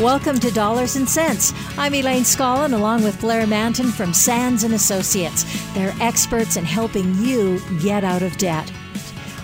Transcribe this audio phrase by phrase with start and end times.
[0.00, 1.52] Welcome to Dollars and Cents.
[1.76, 5.44] I'm Elaine Scollin along with Blair Mantin from Sands and Associates.
[5.74, 8.72] They're experts in helping you get out of debt.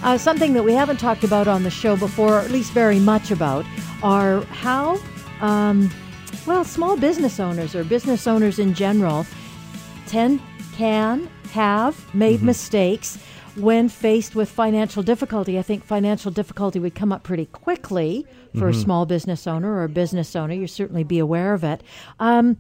[0.05, 3.01] Uh, something that we haven't talked about on the show before, or at least very
[3.01, 3.67] much about,
[4.01, 5.01] are how,
[5.41, 5.91] um,
[6.47, 9.27] well, small business owners or business owners in general
[10.07, 10.41] tend,
[10.77, 12.47] can, have made mm-hmm.
[12.47, 13.19] mistakes
[13.57, 15.59] when faced with financial difficulty.
[15.59, 18.69] I think financial difficulty would come up pretty quickly for mm-hmm.
[18.69, 20.55] a small business owner or a business owner.
[20.55, 21.83] You certainly be aware of it.
[22.19, 22.59] Um,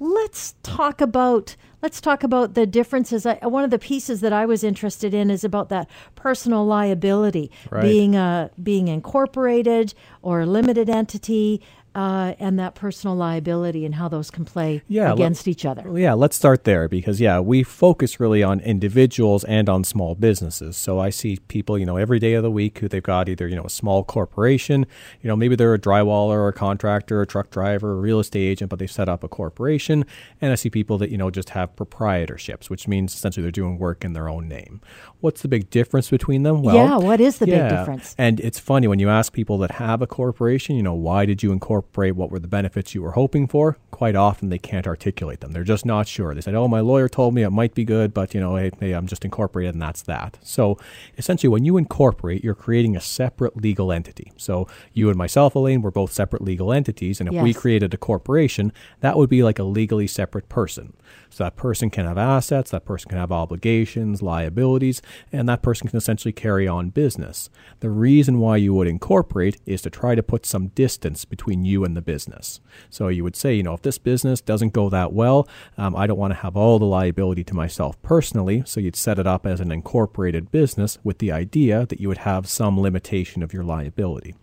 [0.00, 3.24] let's talk about let's talk about the differences.
[3.26, 7.50] I, one of the pieces that I was interested in is about that personal liability
[7.70, 7.82] right.
[7.82, 11.62] being a being incorporated or a limited entity
[11.94, 15.98] uh, and that personal liability and how those can play yeah, against each other.
[15.98, 20.76] Yeah, let's start there because yeah, we focus really on individuals and on small businesses.
[20.76, 23.48] So I see people, you know, every day of the week who they've got either
[23.48, 24.86] you know a small corporation,
[25.20, 28.46] you know, maybe they're a drywaller or a contractor, a truck driver, a real estate
[28.46, 30.04] agent, but they've set up a corporation.
[30.40, 33.78] And I see people that you know just have proprietorships, which means essentially they're doing
[33.78, 34.80] work in their own name.
[35.20, 36.62] What's the big difference between them?
[36.62, 38.14] Well, yeah, what is the yeah, big difference?
[38.16, 41.42] And it's funny when you ask people that have a corporation, you know, why did
[41.42, 44.86] you incorporate incorporate what were the benefits you were hoping for, quite often they can't
[44.86, 45.52] articulate them.
[45.52, 46.34] They're just not sure.
[46.34, 48.70] They said, "Oh, my lawyer told me it might be good, but you know, hey,
[48.78, 50.78] hey, I'm just incorporated, and that's that." So,
[51.18, 54.32] essentially, when you incorporate, you're creating a separate legal entity.
[54.36, 57.42] So, you and myself, Elaine, we're both separate legal entities, and if yes.
[57.42, 60.92] we created a corporation, that would be like a legally separate person.
[61.30, 65.00] So that person can have assets, that person can have obligations, liabilities,
[65.32, 67.50] and that person can essentially carry on business.
[67.78, 71.69] The reason why you would incorporate is to try to put some distance between you
[71.84, 72.60] and the business.
[72.88, 75.48] So you would say, you know, if this business doesn't go that well,
[75.78, 78.62] um, I don't want to have all the liability to myself personally.
[78.66, 82.18] So you'd set it up as an incorporated business with the idea that you would
[82.18, 84.34] have some limitation of your liability.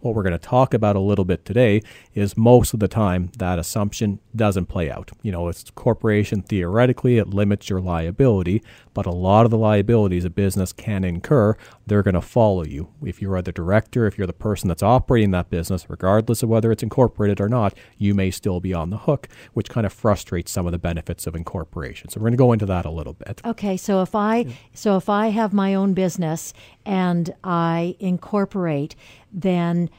[0.00, 1.82] What we're going to talk about a little bit today
[2.14, 5.10] is most of the time that assumption doesn't play out.
[5.22, 8.62] You know, it's corporation theoretically it limits your liability,
[8.94, 11.56] but a lot of the liabilities a business can incur,
[11.86, 12.88] they're going to follow you.
[13.04, 16.48] If you are the director, if you're the person that's operating that business, regardless of
[16.48, 19.92] whether it's incorporated or not, you may still be on the hook, which kind of
[19.92, 22.08] frustrates some of the benefits of incorporation.
[22.08, 23.40] So we're going to go into that a little bit.
[23.44, 26.52] Okay, so if I so if I have my own business
[26.86, 28.94] and I incorporate,
[29.32, 29.90] then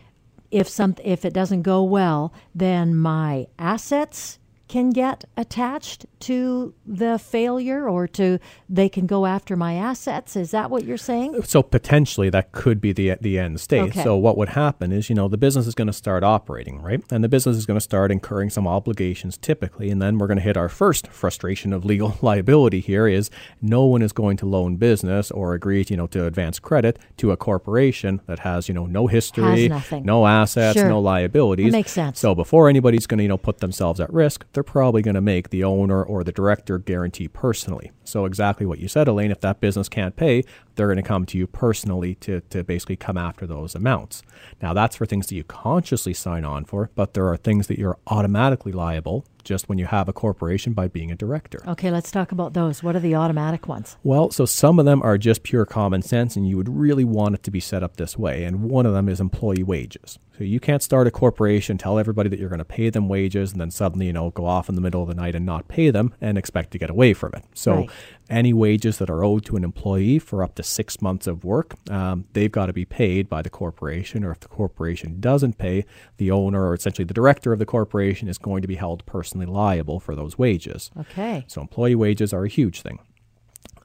[0.52, 4.38] if some if it doesn't go well, then my assets
[4.72, 8.40] can get attached to the failure or to
[8.70, 10.38] they can go after my assets?
[10.38, 11.44] Is that what you're saying?
[11.44, 13.90] So potentially that could be the the end state.
[13.90, 14.02] Okay.
[14.02, 17.04] so what would happen is you know the business is going to start operating right?
[17.12, 20.38] And the business is going to start incurring some obligations typically and then we're going
[20.38, 23.30] to hit our first frustration of legal liability here is
[23.62, 26.98] no one is going to loan business or agree to, you know to advance credit
[27.18, 29.68] to a corporation that has you know no history
[30.02, 30.88] no assets sure.
[30.88, 31.72] no liabilities.
[31.72, 32.20] That makes sense.
[32.22, 35.22] So before anybody's going to you know put themselves at risk they're probably going to
[35.22, 37.92] make the owner or the director guarantee personally.
[38.04, 40.44] So, exactly what you said, Elaine, if that business can't pay,
[40.76, 44.24] they're going to come to you personally to, to basically come after those amounts.
[44.62, 47.80] Now, that's for things that you consciously sign on for, but there are things that
[47.80, 51.62] you're automatically liable just when you have a corporation by being a director.
[51.68, 52.84] Okay, let's talk about those.
[52.84, 53.98] What are the automatic ones?
[54.04, 57.36] Well, so some of them are just pure common sense, and you would really want
[57.36, 58.44] it to be set up this way.
[58.44, 60.20] And one of them is employee wages.
[60.38, 63.52] So you can't start a corporation, tell everybody that you're going to pay them wages,
[63.52, 65.68] and then suddenly, you know, go off in the middle of the night and not
[65.68, 67.44] pay them and expect to get away from it.
[67.54, 67.90] So right.
[68.30, 71.76] any wages that are owed to an employee for up to six months of work,
[71.90, 75.86] um, they've got to be paid by the corporation, or if the corporation doesn't pay,
[76.18, 79.46] the owner or essentially the director of the corporation is going to be held personally
[79.46, 80.92] liable for those wages.
[80.98, 81.44] Okay.
[81.48, 83.00] So employee wages are a huge thing.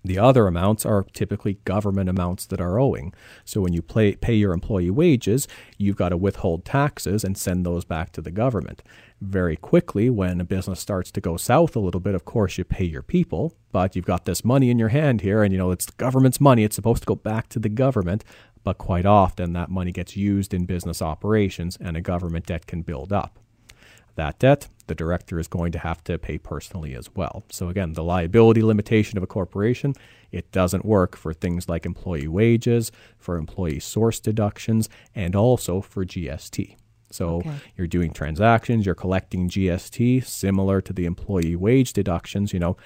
[0.06, 3.12] The other amounts are typically government amounts that are owing.
[3.44, 5.48] So when you pay, pay your employee wages,
[5.78, 8.84] you've got to withhold taxes and send those back to the government.
[9.20, 12.62] Very quickly, when a business starts to go south a little bit, of course, you
[12.62, 15.72] pay your people, but you've got this money in your hand here, and you know
[15.72, 16.62] it's the government's money.
[16.62, 18.22] It's supposed to go back to the government,
[18.62, 22.82] but quite often that money gets used in business operations and a government debt can
[22.82, 23.40] build up.
[24.16, 27.44] That debt, the director is going to have to pay personally as well.
[27.50, 29.94] So again, the liability limitation of a corporation,
[30.32, 36.04] it doesn't work for things like employee wages, for employee source deductions, and also for
[36.04, 36.76] GST.
[37.10, 37.52] So Okay.
[37.76, 42.52] you're doing transactions, you're collecting GST, similar to the employee wage deductions.
[42.52, 42.76] You know,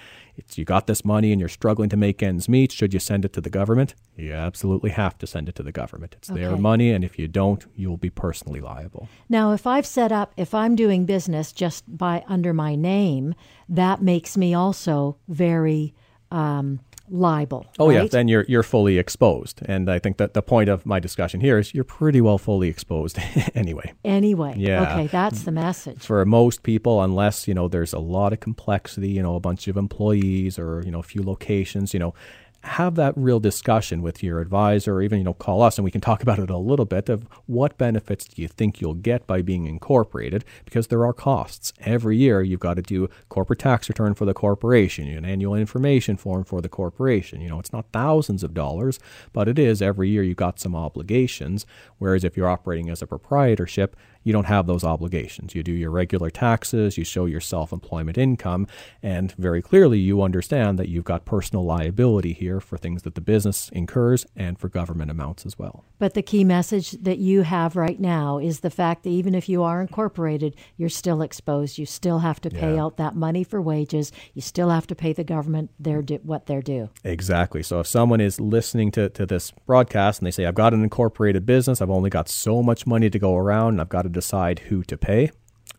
[0.41, 2.73] it's you got this money and you're struggling to make ends meet.
[2.73, 3.95] Should you send it to the government?
[4.17, 6.15] You absolutely have to send it to the government.
[6.17, 9.09] It's their money, and if you don't, you'll be personally liable.
[9.29, 13.35] Now, if I've set up, if I'm doing business just by under my name,
[13.69, 15.95] that makes me also very
[16.31, 17.67] um, liable.
[17.79, 21.01] Oh yeah, then you're you're fully exposed, and I think that the point of my
[21.01, 23.19] discussion here is you're pretty well fully exposed
[23.55, 23.93] anyway.
[24.05, 24.93] Anyway, Yeah.
[24.93, 26.03] okay, that's the message.
[26.05, 29.69] For most people, unless you know there's a lot of complexity, you know, a bunch
[29.69, 32.15] of employees or you know a few locations, you know,
[32.63, 35.91] have that real discussion with your advisor, or even you know call us and we
[35.91, 39.27] can talk about it a little bit of what benefits do you think you'll get
[39.27, 42.43] by being incorporated because there are costs every year.
[42.43, 46.61] You've got to do corporate tax return for the corporation, an annual information form for
[46.61, 47.41] the corporation.
[47.41, 48.99] You know, it's not thousands of dollars,
[49.33, 50.23] but it is every year.
[50.23, 51.65] You've got some obligations.
[51.99, 55.55] Whereas if you're operating as a proprietorship, you don't have those obligations.
[55.55, 58.67] You do your regular taxes, you show your self employment income,
[59.03, 63.21] and very clearly you understand that you've got personal liability here for things that the
[63.21, 65.85] business incurs and for government amounts as well.
[65.99, 69.49] But the key message that you have right now is the fact that even if
[69.49, 71.79] you are incorporated, you're still exposed.
[71.79, 72.85] You still have to pay Yeah.
[72.85, 74.13] out that money for wages.
[74.35, 76.91] You still have to pay the government their du- what they're due.
[77.05, 77.63] Exactly.
[77.63, 80.83] So if someone is listening to, to this broadcast and they say, I've got an
[80.83, 84.10] incorporated business, I've only got so much money to go around, and I've got to
[84.11, 85.31] decide who to pay,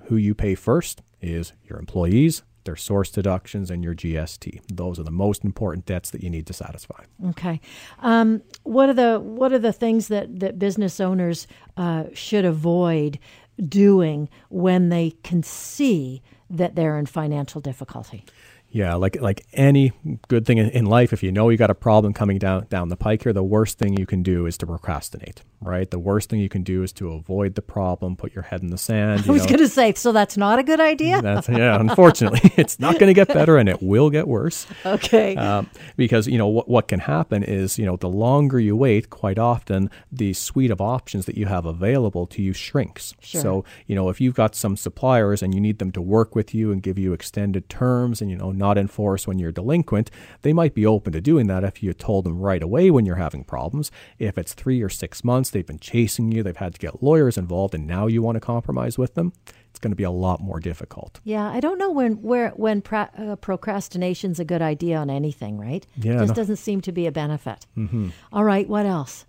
[0.06, 4.62] who you pay first is your employees, their source deductions, and your GST.
[4.72, 7.04] Those are the most important debts that you need to satisfy.
[7.30, 7.60] Okay.
[8.00, 11.48] Um, what are the what are the things that that business owners
[11.78, 13.20] uh, should avoid
[13.68, 18.26] doing when they can see that they're in financial difficulty?
[18.74, 19.92] Yeah, like like any
[20.30, 22.88] good thing in, in life, if you know you got a problem coming down down
[22.88, 25.92] the pike here, the worst thing you can do is to procrastinate, right?
[25.92, 28.68] The worst thing you can do is to avoid the problem, put your head in
[28.68, 29.26] the sand.
[29.28, 31.22] I was going to say, so that's not a good idea.
[31.22, 31.78] That's yeah.
[31.82, 34.66] Unfortunately, it's not going to get better, and it will get worse.
[34.86, 35.36] Okay.
[35.36, 39.10] Um, because you know what what can happen is you know the longer you wait,
[39.10, 43.16] quite often the suite of options that you have available to you shrinks.
[43.20, 43.42] Sure.
[43.42, 46.56] So you know if you've got some suppliers and you need them to work with
[46.56, 50.10] you and give you extended terms and you know not enforce when you're delinquent,
[50.44, 53.16] they might be open to doing that if you told them right away when you're
[53.28, 53.92] having problems.
[54.20, 57.38] If it's three or six months, they've been chasing you, they've had to get lawyers
[57.38, 59.34] involved, and now you want to compromise with them,
[59.72, 61.20] it's going to be a lot more difficult.
[61.24, 65.58] Yeah, I don't know when where when pra- uh, procrastination's a good idea on anything,
[65.58, 65.88] right?
[65.96, 66.36] Yeah, just no.
[66.36, 67.66] doesn't seem to be a benefit.
[67.78, 68.10] Mm-hmm.
[68.34, 69.26] All right, what else?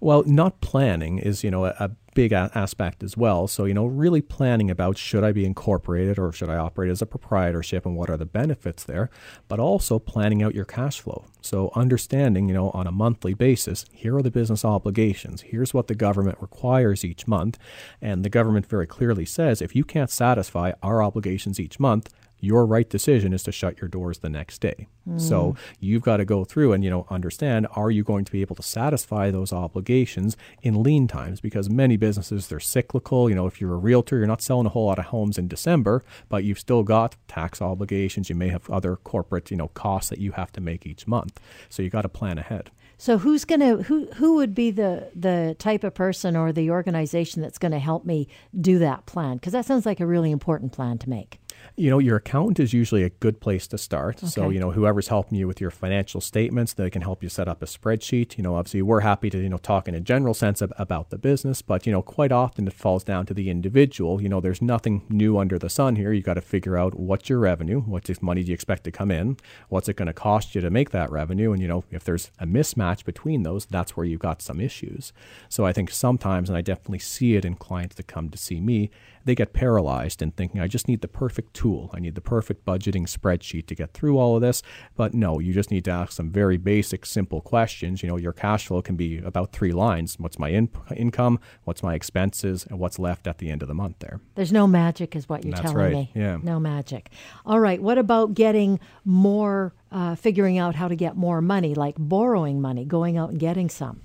[0.00, 3.46] Well, not planning is, you know, a, a big a- aspect as well.
[3.46, 7.02] So, you know, really planning about should I be incorporated or should I operate as
[7.02, 9.10] a proprietorship and what are the benefits there,
[9.48, 11.26] but also planning out your cash flow.
[11.40, 15.42] So, understanding, you know, on a monthly basis, here are the business obligations.
[15.42, 17.58] Here's what the government requires each month.
[18.00, 22.10] And the government very clearly says if you can't satisfy our obligations each month,
[22.42, 24.88] your right decision is to shut your doors the next day.
[25.16, 25.58] So hmm.
[25.80, 28.56] you've got to go through and you know understand are you going to be able
[28.56, 33.60] to satisfy those obligations in lean times because many businesses they're cyclical, you know, if
[33.60, 36.58] you're a realtor, you're not selling a whole lot of homes in December, but you've
[36.58, 40.52] still got tax obligations, you may have other corporate, you know, costs that you have
[40.52, 41.40] to make each month.
[41.68, 42.70] So you got to plan ahead.
[43.02, 47.42] So who's gonna who who would be the the type of person or the organization
[47.42, 48.28] that's going to help me
[48.60, 49.38] do that plan?
[49.38, 51.40] Because that sounds like a really important plan to make.
[51.76, 54.20] You know, your accountant is usually a good place to start.
[54.20, 57.48] So, you know, whoever's helping you with your financial statements, they can help you set
[57.48, 58.36] up a spreadsheet.
[58.36, 61.10] You know, obviously, we're happy to, you know, talk in a general sense ab- about
[61.10, 64.22] the business, but, you know, quite often it falls down to the individual.
[64.22, 66.12] You know, there's nothing new under the sun here.
[66.12, 69.10] You got to figure out what's your revenue, what money do you expect to come
[69.10, 69.36] in,
[69.68, 71.52] what's it going to cost you to make that revenue.
[71.52, 75.12] And, you know, if there's a mismatch between those, that's where you've got some issues.
[75.48, 78.60] So I think sometimes, and I definitely see it in clients that come to see
[78.60, 78.90] me,
[79.24, 81.90] they get paralyzed in thinking, I just need the perfect tool.
[81.92, 84.62] I need the perfect budgeting spreadsheet to get through all of this.
[84.96, 88.02] But no, you just need to ask some very basic, simple questions.
[88.02, 91.38] You know, your cash flow can be about three lines What's my in- income?
[91.64, 92.66] What's my expenses?
[92.68, 94.20] And what's left at the end of the month there?
[94.34, 96.10] There's no magic, is what you're That's telling right, me.
[96.14, 96.38] yeah.
[96.42, 97.10] No magic.
[97.46, 97.80] All right.
[97.82, 102.84] What about getting more, uh, figuring out how to get more money, like borrowing money,
[102.84, 104.00] going out and getting some?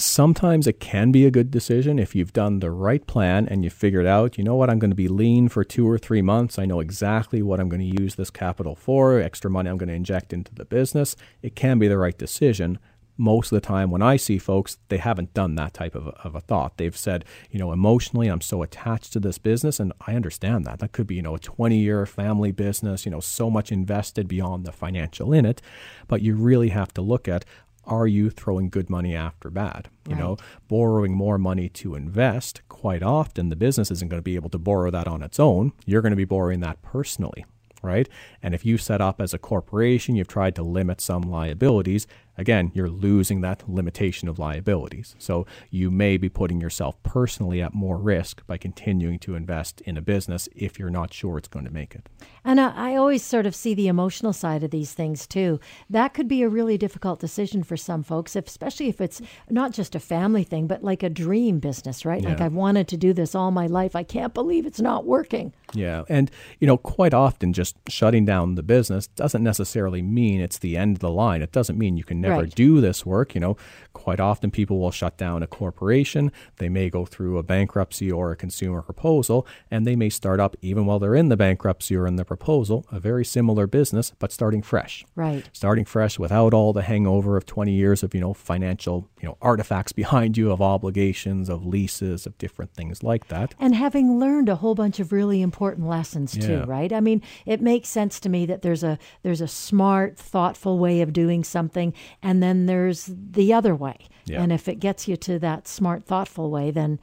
[0.00, 3.68] Sometimes it can be a good decision if you've done the right plan and you
[3.68, 6.58] figured out, you know what, I'm going to be lean for two or three months.
[6.58, 9.90] I know exactly what I'm going to use this capital for, extra money I'm going
[9.90, 11.16] to inject into the business.
[11.42, 12.78] It can be the right decision.
[13.18, 16.12] Most of the time, when I see folks, they haven't done that type of a,
[16.24, 16.78] of a thought.
[16.78, 20.78] They've said, you know, emotionally, I'm so attached to this business, and I understand that.
[20.78, 24.26] That could be, you know, a 20 year family business, you know, so much invested
[24.28, 25.60] beyond the financial in it.
[26.08, 27.44] But you really have to look at
[27.84, 29.88] are you throwing good money after bad?
[30.06, 30.20] You Right.
[30.20, 30.36] know,
[30.68, 34.58] borrowing more money to invest, quite often the business isn't going to be able to
[34.58, 35.72] borrow that on its own.
[35.86, 37.44] You're going to be borrowing that personally,
[37.82, 38.08] right?
[38.42, 42.06] And if you set up as a corporation, you've tried to limit some liabilities,
[42.40, 45.14] again, you're losing that limitation of liabilities.
[45.18, 49.98] So you may be putting yourself personally at more risk by continuing to invest in
[49.98, 52.08] a business if you're not sure it's going to make it.
[52.42, 55.60] And I, I always sort of see the emotional side of these things too.
[55.90, 59.20] That could be a really difficult decision for some folks, especially if it's
[59.50, 62.22] not just a family thing, but like a dream business, right?
[62.22, 63.94] Like I've wanted to do this all my life.
[63.94, 65.52] I can't believe it's not working.
[65.74, 66.04] Yeah.
[66.08, 70.78] And, you know, quite often just shutting down the business doesn't necessarily mean it's the
[70.78, 71.42] end of the line.
[71.42, 72.54] It doesn't mean you can never Right.
[72.54, 73.34] do this work.
[73.34, 73.56] You know,
[73.92, 76.32] quite often people will shut down a corporation.
[76.56, 80.56] They may go through a bankruptcy or a consumer proposal, and they may start up,
[80.62, 84.32] even while they're in the bankruptcy or in the proposal, a very similar business, but
[84.32, 85.04] starting fresh.
[85.14, 85.48] Right.
[85.52, 89.36] Starting fresh without all the hangover of 20 years of, you know, financial, you know,
[89.42, 93.54] artifacts behind you of obligations, of leases, of different things like that.
[93.58, 96.92] And having learned a whole bunch of really important lessons too, right?
[96.92, 101.00] I mean, it makes sense to me that there's a there's a smart, thoughtful way
[101.00, 101.92] of doing something,
[102.22, 104.06] and then there's the other way.
[104.26, 104.42] Yeah.
[104.42, 107.00] And if it gets you to that smart, thoughtful way, then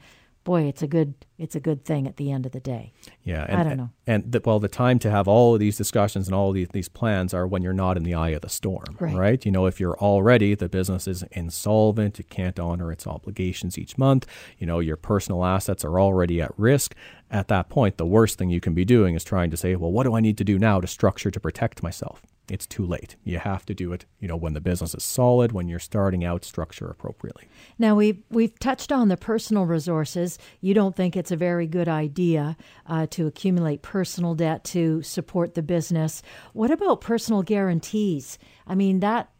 [0.48, 2.94] boy, it's a good it's a good thing at the end of the day.
[3.22, 3.90] Yeah, I and, don't know.
[4.06, 6.68] And the, well, the time to have all of these discussions and all of these,
[6.72, 9.44] these plans are when you're not in the eye of the storm, Right.
[9.44, 13.98] You know, if you're already the business is insolvent, it can't honor its obligations each
[13.98, 14.26] month.
[14.58, 16.94] You know, your personal assets are already at risk.
[17.30, 19.92] At that point, the worst thing you can be doing is trying to say, well,
[19.92, 22.22] what do I need to do now to structure to protect myself?
[22.50, 23.16] It's too late.
[23.24, 26.24] You have to do it, you know, when the business is solid, when you're starting
[26.24, 27.48] out, structure appropriately.
[27.78, 30.38] Now we've we've touched on the personal resources.
[30.60, 35.54] You don't think it's a very good idea uh, to accumulate personal debt to support
[35.54, 36.22] the business.
[36.52, 38.38] What about personal guarantees?
[38.66, 39.30] I mean that,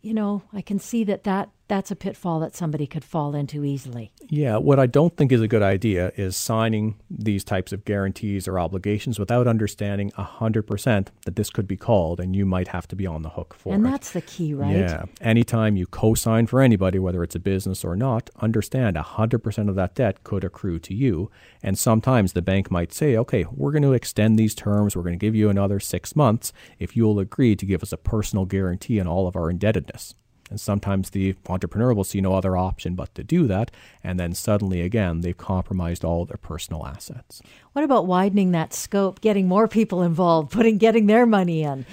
[0.00, 3.64] you know, I can see that that that's a pitfall that somebody could fall into
[3.64, 4.12] easily.
[4.28, 8.46] Yeah, what I don't think is a good idea is signing these types of guarantees
[8.46, 12.96] or obligations without understanding 100% that this could be called and you might have to
[12.96, 13.90] be on the hook for and it.
[13.90, 14.76] that's the key, right?
[14.76, 15.04] Yeah.
[15.20, 19.74] Anytime you co sign for anybody, whether it's a business or not, understand 100% of
[19.74, 21.30] that debt could accrue to you.
[21.62, 24.94] And sometimes the bank might say, okay, we're going to extend these terms.
[24.94, 27.96] We're going to give you another six months if you'll agree to give us a
[27.96, 30.14] personal guarantee on all of our indebtedness.
[30.50, 33.70] And sometimes the entrepreneur will see no other option but to do that.
[34.04, 37.42] And then suddenly, again, they've compromised all their personal assets.
[37.72, 41.84] What about widening that scope, getting more people involved, putting getting their money in?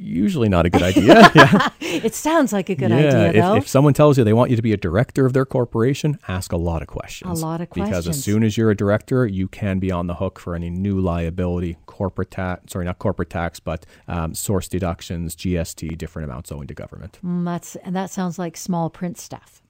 [0.00, 1.30] Usually not a good idea.
[1.34, 1.70] yeah.
[1.80, 2.96] It sounds like a good yeah.
[2.96, 3.56] idea, though.
[3.56, 6.18] If, if someone tells you they want you to be a director of their corporation,
[6.28, 7.40] ask a lot of questions.
[7.40, 7.90] A lot of questions.
[7.90, 10.70] Because as soon as you're a director, you can be on the hook for any
[10.70, 16.52] new liability, corporate tax, sorry, not corporate tax, but um, source deductions, GST, different amounts
[16.52, 17.18] owing to government.
[17.24, 19.62] Mm, that's and that sounds like small print stuff,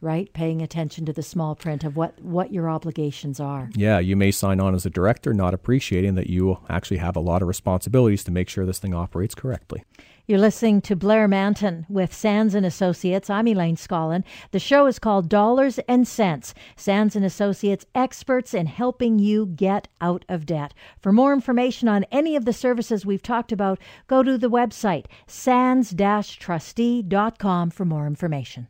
[0.00, 0.32] right?
[0.32, 3.70] Paying attention to the small print of what what your obligations are.
[3.74, 7.20] Yeah, you may sign on as a director, not appreciating that you actually have a
[7.20, 9.84] lot of responsibilities to make sure this thing operates correctly.
[10.30, 13.28] You're listening to Blair Mantin with Sands and Associates.
[13.28, 14.22] I'm Elaine Scollin.
[14.52, 16.54] The show is called Dollars and Cents.
[16.76, 20.72] Sands and Associates experts in helping you get out of debt.
[21.00, 25.06] For more information on any of the services we've talked about, go to the website
[25.26, 28.68] sands-trustee.com for more information.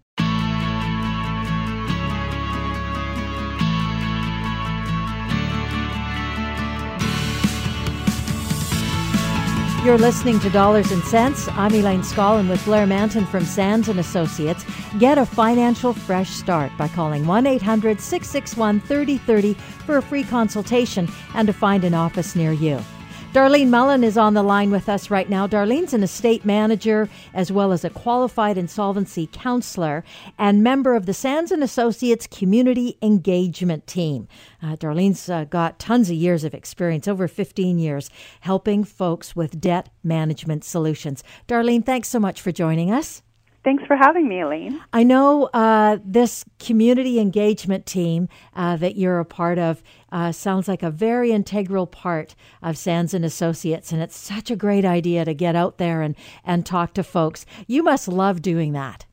[9.83, 11.49] You're listening to Dollars and Cents.
[11.49, 14.63] I'm Elaine Scollin with Blair Mantin from Sands and Associates.
[14.99, 21.85] Get a financial fresh start by calling 1-800-661-3030 for a free consultation and to find
[21.85, 22.79] an office near you.
[23.33, 25.47] Darlene Mullen is on the line with us right now.
[25.47, 30.03] Darlene's an estate manager as well as a qualified insolvency counselor
[30.37, 34.27] and member of the Sands and Associates Community Engagement Team.
[34.61, 38.11] Uh, Darlene's uh, got tons of years of experience, over 15 years,
[38.41, 41.23] helping folks with debt management solutions.
[41.47, 43.23] Darlene, thanks so much for joining us.
[43.63, 44.81] Thanks for having me, Elaine.
[44.93, 50.67] I know uh, this community engagement team uh, that you're a part of uh, sounds
[50.67, 55.27] like a very integral part of Sands and Associates, and it's such a great idea
[55.27, 57.45] to get out there and, and talk to folks.
[57.67, 59.05] You must love doing that.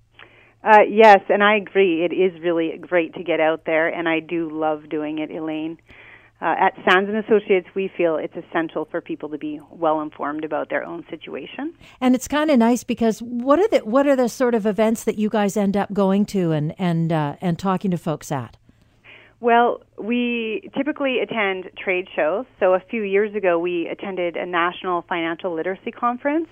[0.63, 2.05] Uh, yes, and I agree.
[2.05, 5.77] It is really great to get out there, and I do love doing it, Elaine.
[6.39, 10.43] Uh, at Sands and Associates, we feel it's essential for people to be well informed
[10.43, 11.73] about their own situation.
[11.99, 15.03] And it's kind of nice because what are the what are the sort of events
[15.05, 18.55] that you guys end up going to and and uh, and talking to folks at?
[19.39, 22.45] Well, we typically attend trade shows.
[22.59, 26.49] So a few years ago, we attended a national financial literacy conference,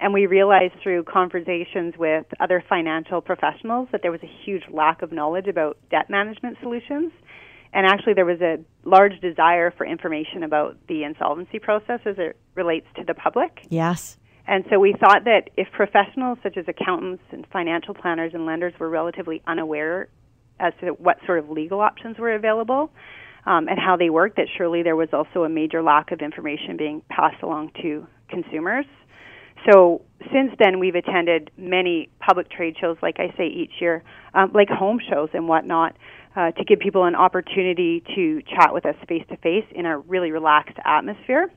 [0.00, 5.02] And we realized through conversations with other financial professionals that there was a huge lack
[5.02, 7.12] of knowledge about debt management solutions.
[7.74, 12.36] And actually, there was a large desire for information about the insolvency process as it
[12.54, 13.66] relates to the public.
[13.68, 14.16] Yes.
[14.46, 18.74] And so we thought that if professionals such as accountants and financial planners and lenders
[18.78, 20.08] were relatively unaware
[20.60, 22.92] as to what sort of legal options were available
[23.44, 26.76] um, and how they work, that surely there was also a major lack of information
[26.76, 28.86] being passed along to consumers.
[29.68, 30.02] So
[30.32, 34.04] since then, we've attended many public trade shows, like I say each year,
[34.34, 35.96] um, like home shows and whatnot,
[36.36, 39.98] uh, to give people an opportunity to chat with us face to face in a
[39.98, 41.50] really relaxed atmosphere.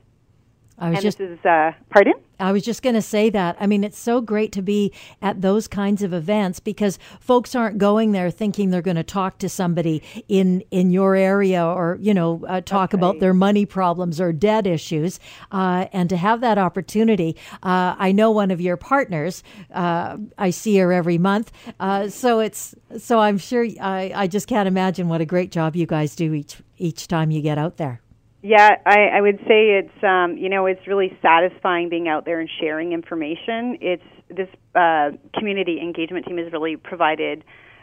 [0.78, 2.14] I was and just this is uh, pardon.
[2.40, 3.56] I was just going to say that.
[3.58, 7.78] I mean, it's so great to be at those kinds of events because folks aren't
[7.78, 12.14] going there thinking they're going to talk to somebody in in your area or you
[12.14, 15.18] know uh, talk about their money problems or debt issues.
[15.50, 19.42] Uh, and to have that opportunity, uh, I know one of your partners.
[19.72, 24.46] Uh, I see her every month, uh, so it's so I'm sure I, I just
[24.46, 27.78] can't imagine what a great job you guys do each each time you get out
[27.78, 28.00] there.
[28.40, 32.38] Yeah, I, I would say it's um, you know it's really satisfying being out there
[32.40, 33.78] and sharing information.
[33.80, 37.42] It's this uh, community engagement team has really provided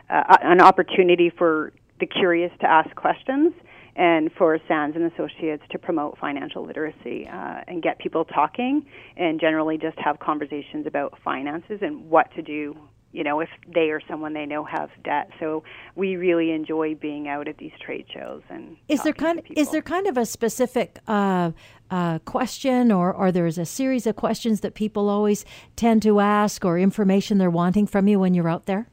[0.10, 3.54] uh, an opportunity for the curious to ask questions
[3.96, 8.86] and for Sands and Associates to promote financial literacy uh, and get people talking
[9.18, 12.76] and generally just have conversations about finances and what to do
[13.16, 15.30] you know, if they or someone they know have debt.
[15.40, 15.64] So
[15.96, 18.42] we really enjoy being out at these trade shows.
[18.50, 21.52] And is there kind of, is there kind of a specific uh,
[21.90, 25.46] uh, question, or or there's a series of questions that people always
[25.78, 28.90] tend to ask, or information they're wanting from you when you're out there?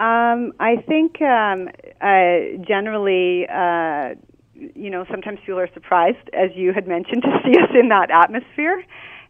[0.00, 1.68] Um, I think um,
[2.00, 3.46] uh, generally.
[3.48, 4.14] Uh,
[4.74, 8.10] you know, sometimes people are surprised, as you had mentioned, to see us in that
[8.10, 8.82] atmosphere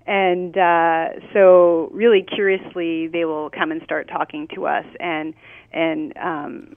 [0.08, 5.34] and uh, so really curiously they will come and start talking to us and
[5.70, 6.76] and um,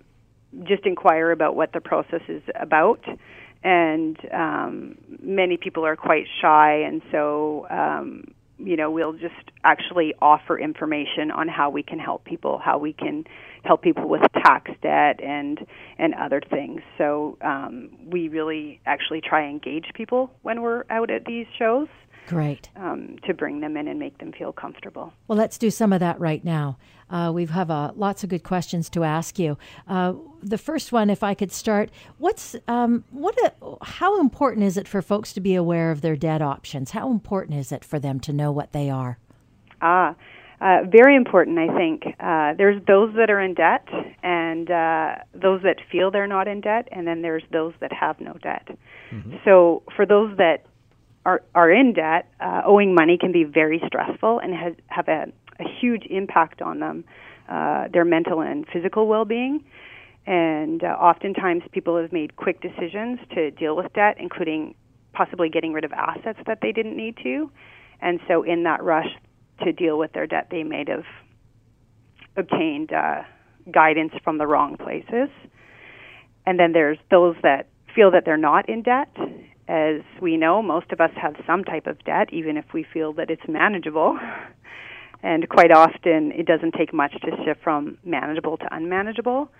[0.63, 2.99] just inquire about what the process is about.
[3.63, 6.81] And um, many people are quite shy.
[6.85, 8.25] And so um,
[8.57, 12.91] you know we'll just actually offer information on how we can help people how we
[12.91, 13.23] can
[13.63, 15.65] help people with tax debt and
[15.97, 16.81] and other things.
[16.97, 21.87] So um, we really actually try and engage people when we're out at these shows
[22.27, 22.69] Great.
[22.75, 25.13] Um, to bring them in and make them feel comfortable.
[25.27, 26.77] Well, let's do some of that right now.
[27.09, 29.57] Uh, we have uh, lots of good questions to ask you.
[29.87, 33.35] Uh, the first one, if I could start, what's um, what?
[33.43, 36.91] A, how important is it for folks to be aware of their debt options?
[36.91, 39.17] How important is it for them to know what they are?
[39.81, 40.15] Ah,
[40.61, 42.03] uh, very important, I think.
[42.19, 43.87] Uh, there's those that are in debt,
[44.21, 48.21] and uh, those that feel they're not in debt, and then there's those that have
[48.21, 48.67] no debt.
[49.11, 49.37] Mm-hmm.
[49.43, 50.65] So, for those that
[51.25, 55.25] are are in debt, uh, owing money can be very stressful and has have a,
[55.59, 57.03] a huge impact on them,
[57.49, 59.63] uh, their mental and physical well-being.
[60.25, 64.75] And uh, oftentimes, people have made quick decisions to deal with debt, including
[65.13, 67.51] possibly getting rid of assets that they didn't need to.
[68.01, 69.09] And so, in that rush
[69.63, 71.05] to deal with their debt, they may have
[72.37, 73.23] obtained uh,
[73.71, 75.29] guidance from the wrong places.
[76.45, 79.09] And then there's those that feel that they're not in debt
[79.71, 83.13] as we know, most of us have some type of debt, even if we feel
[83.13, 84.19] that it's manageable.
[85.23, 89.51] And quite often, it doesn't take much to shift from manageable to unmanageable.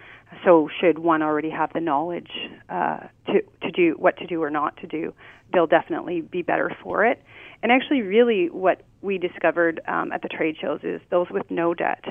[0.44, 2.32] So, should one already have the knowledge
[2.68, 5.14] uh, to to do what to do or not to do,
[5.54, 7.22] they'll definitely be better for it.
[7.62, 11.76] And actually, really, what we discovered um, at the trade shows is those with no
[11.76, 12.04] debt,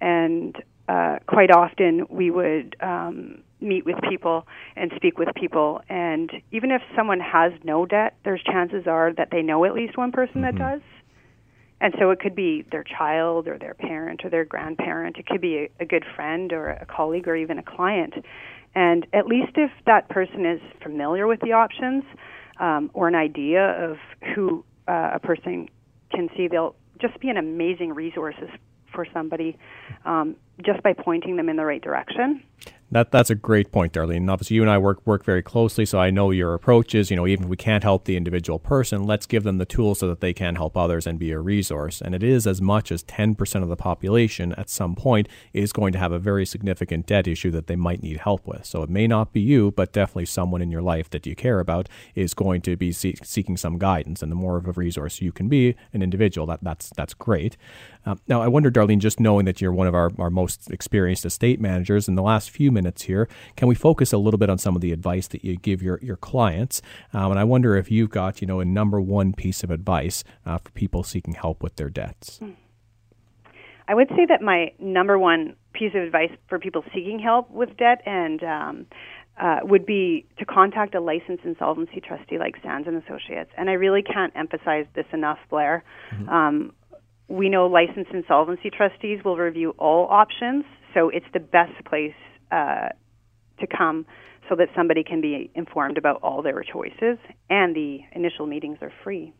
[0.00, 0.56] and
[0.88, 5.80] uh, quite often we would um, meet with people and speak with people.
[5.88, 9.96] And even if someone has no debt, there's chances are that they know at least
[9.96, 10.58] one person mm-hmm.
[10.58, 10.80] that does.
[11.80, 15.18] And so it could be their child or their parent or their grandparent.
[15.18, 18.14] It could be a, a good friend or a colleague or even a client.
[18.74, 22.04] And at least if that person is familiar with the options
[22.58, 23.98] um, or an idea of
[24.34, 25.68] who uh, a person
[26.10, 28.48] can see, they'll just be an amazing resources
[28.94, 29.58] for somebody
[30.04, 32.42] um, just by pointing them in the right direction.
[32.88, 34.30] That that's a great point, Darlene.
[34.30, 37.16] Obviously, you and I work work very closely, so I know your approach is, you
[37.16, 40.06] know, even if we can't help the individual person, let's give them the tools so
[40.06, 42.00] that they can help others and be a resource.
[42.00, 45.72] And it is as much as ten percent of the population at some point is
[45.72, 48.64] going to have a very significant debt issue that they might need help with.
[48.64, 51.58] So it may not be you, but definitely someone in your life that you care
[51.58, 54.22] about is going to be see- seeking some guidance.
[54.22, 57.56] And the more of a resource you can be, an individual, that that's that's great.
[58.06, 61.26] Uh, now, I wonder, Darlene, just knowing that you're one of our, our most experienced
[61.26, 62.06] estate managers.
[62.06, 64.82] In the last few minutes here, can we focus a little bit on some of
[64.82, 66.82] the advice that you give your, your clients?
[67.12, 70.24] Um, and I wonder if you've got, you know, a number one piece of advice
[70.44, 72.40] uh, for people seeking help with their debts.
[73.88, 77.76] I would say that my number one piece of advice for people seeking help with
[77.76, 78.86] debt and um,
[79.40, 83.50] uh, would be to contact a licensed insolvency trustee like Sands and Associates.
[83.56, 85.84] And I really can't emphasize this enough, Blair.
[86.12, 86.28] Mm-hmm.
[86.28, 86.72] Um,
[87.28, 92.14] we know licensed insolvency trustees will review all options, so it's the best place
[92.50, 92.88] uh,
[93.60, 94.06] to come
[94.48, 97.18] so that somebody can be informed about all their choices.
[97.50, 99.32] And the initial meetings are free.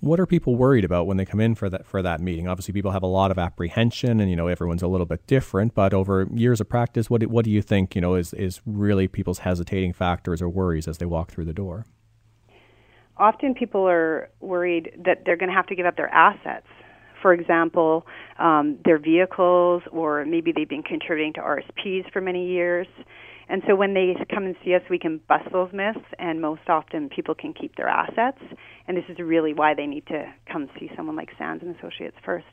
[0.00, 2.48] What are people worried about when they come in for that for that meeting?
[2.48, 5.74] Obviously, people have a lot of apprehension, and you know everyone's a little bit different.
[5.74, 9.08] But over years of practice, what what do you think you know is is really
[9.08, 11.84] people's hesitating factors or worries as they walk through the door?
[13.18, 16.66] Often, people are worried that they're going to have to give up their assets.
[17.22, 18.06] For example,
[18.38, 22.86] um, their vehicles, or maybe they've been contributing to RSPs for many years.
[23.50, 26.68] And so when they come and see us, we can bust those myths, and most
[26.68, 28.42] often people can keep their assets.
[28.86, 32.16] And this is really why they need to come see someone like Sands and Associates
[32.24, 32.44] first.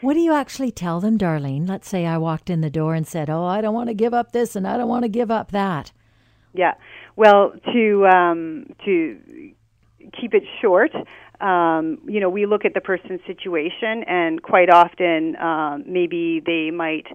[0.00, 1.68] What do you actually tell them, Darlene?
[1.68, 4.14] Let's say I walked in the door and said, "Oh, I don't want to give
[4.14, 5.90] up this, and I don't want to give up that."
[6.52, 6.74] Yeah,
[7.16, 9.18] well, to um, to
[10.20, 10.92] keep it short,
[11.40, 16.70] um, you know, we look at the person's situation, and quite often, um, maybe they
[16.70, 17.06] might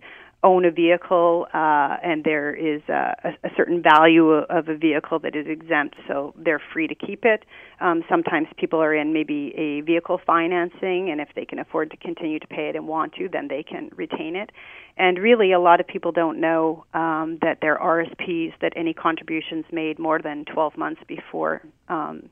[0.43, 5.36] own a vehicle uh, and there is a, a, certain value of a vehicle that
[5.36, 7.43] is exempt, so they're free to keep it.
[7.82, 11.97] Um, sometimes people are in maybe a vehicle financing, and if they can afford to
[11.97, 14.51] continue to pay it and want to, then they can retain it.
[14.95, 18.93] And really, a lot of people don't know um, that there are RSPs that any
[18.93, 21.62] contributions made more than 12 months before.
[21.89, 22.29] Um,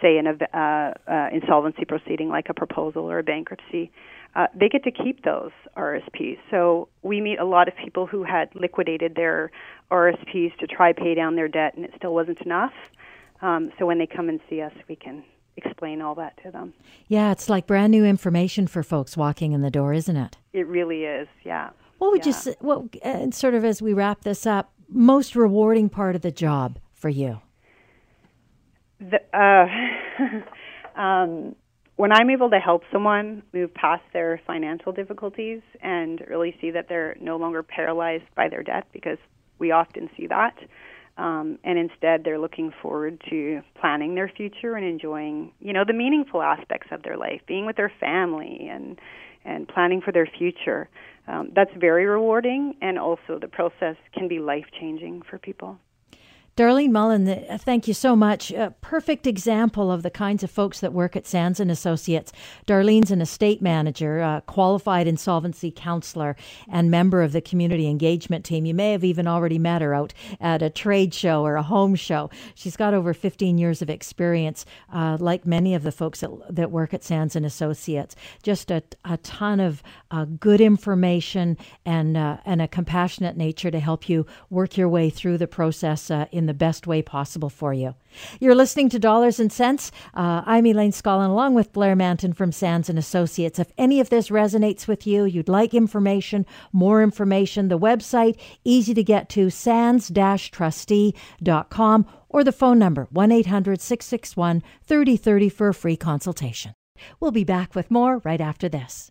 [0.00, 3.90] say in a uh, uh, insolvency proceeding like a proposal or a bankruptcy,
[4.36, 6.38] uh, they get to keep those RSPs.
[6.50, 9.50] So we meet a lot of people who had liquidated their
[9.90, 12.72] RSPs to try pay down their debt, and it still wasn't enough.
[13.40, 15.24] Um, so when they come and see us, we can
[15.56, 16.74] explain all that to them.
[17.08, 20.36] Yeah, it's like brand new information for folks walking in the door, isn't it?
[20.52, 21.28] It really is.
[21.44, 21.70] Yeah.
[21.98, 22.26] What would yeah.
[22.26, 22.54] you say?
[22.60, 26.78] What and sort of as we wrap this up, most rewarding part of the job
[26.94, 27.40] for you?
[29.00, 31.54] The, uh, um,
[31.96, 36.86] when I'm able to help someone move past their financial difficulties and really see that
[36.88, 39.18] they're no longer paralyzed by their debt, because
[39.58, 40.56] we often see that,
[41.16, 45.92] um, and instead they're looking forward to planning their future and enjoying, you know, the
[45.92, 49.00] meaningful aspects of their life, being with their family and
[49.44, 50.88] and planning for their future.
[51.26, 55.78] Um, that's very rewarding, and also the process can be life changing for people.
[56.58, 58.50] Darlene Mullen, uh, thank you so much.
[58.50, 62.32] A perfect example of the kinds of folks that work at Sands and Associates.
[62.66, 66.34] Darlene's an estate manager, a qualified insolvency counselor,
[66.68, 68.66] and member of the community engagement team.
[68.66, 71.94] You may have even already met her out at a trade show or a home
[71.94, 72.28] show.
[72.56, 76.72] She's got over 15 years of experience, uh, like many of the folks that, that
[76.72, 78.16] work at Sands and Associates.
[78.42, 83.78] Just a, a ton of uh, good information and uh, and a compassionate nature to
[83.78, 87.74] help you work your way through the process uh, in the best way possible for
[87.74, 87.94] you.
[88.40, 89.92] You're listening to Dollars and Cents.
[90.14, 93.58] Uh, I'm Elaine Scollin, along with Blair Mantin from Sands and Associates.
[93.58, 98.94] If any of this resonates with you, you'd like information, more information, the website easy
[98.94, 106.74] to get to sands-trustee.com or the phone number 1-800-661-3030 for a free consultation.
[107.20, 109.10] We'll be back with more right after this.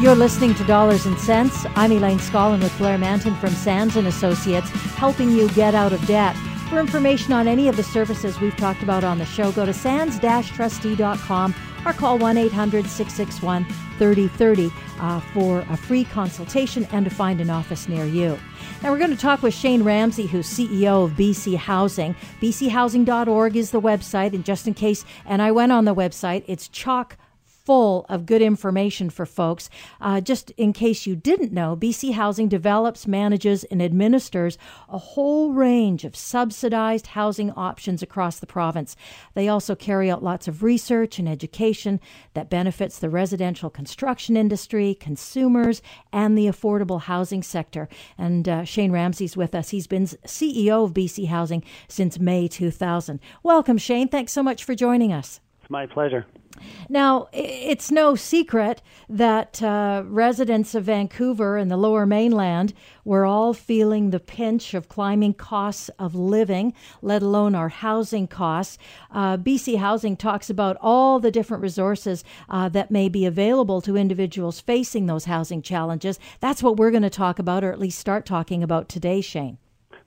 [0.00, 1.66] You're listening to Dollars and Cents.
[1.74, 6.06] I'm Elaine Scollin with Blair Mantin from Sands and Associates, helping you get out of
[6.06, 6.36] debt.
[6.70, 9.72] For information on any of the services we've talked about on the show, go to
[9.72, 11.52] sands-trustee.com
[11.84, 18.38] or call 1-800-661-3030 uh, for a free consultation and to find an office near you.
[18.84, 22.14] Now we're going to talk with Shayne Ramsay, who's CEO of BC Housing.
[22.40, 26.68] BCHousing.org is the website, and just in case, and I went on the website, it's
[26.68, 27.16] chock
[27.68, 29.68] full of good information for folks.
[30.00, 34.56] Uh, just in case you didn't know, BC Housing develops, manages, and administers
[34.88, 38.96] a whole range of subsidized housing options across the province.
[39.34, 42.00] They also carry out lots of research and education
[42.32, 47.86] that benefits the residential construction industry, consumers, and the affordable housing sector.
[48.16, 49.68] And uh, Shayne Ramsay's with us.
[49.68, 53.20] He's been CEO of BC Housing since May 2000.
[53.42, 54.08] Welcome, Shayne.
[54.08, 55.40] Thanks so much for joining us.
[55.60, 56.24] It's my pleasure.
[56.88, 63.54] Now, it's no secret that uh, residents of Vancouver and the lower mainland were all
[63.54, 68.78] feeling the pinch of climbing costs of living, let alone our housing costs.
[69.10, 73.96] Uh, BC Housing talks about all the different resources uh, that may be available to
[73.96, 76.18] individuals facing those housing challenges.
[76.40, 79.58] That's what we're going to talk about, or at least start talking about today, Shayne.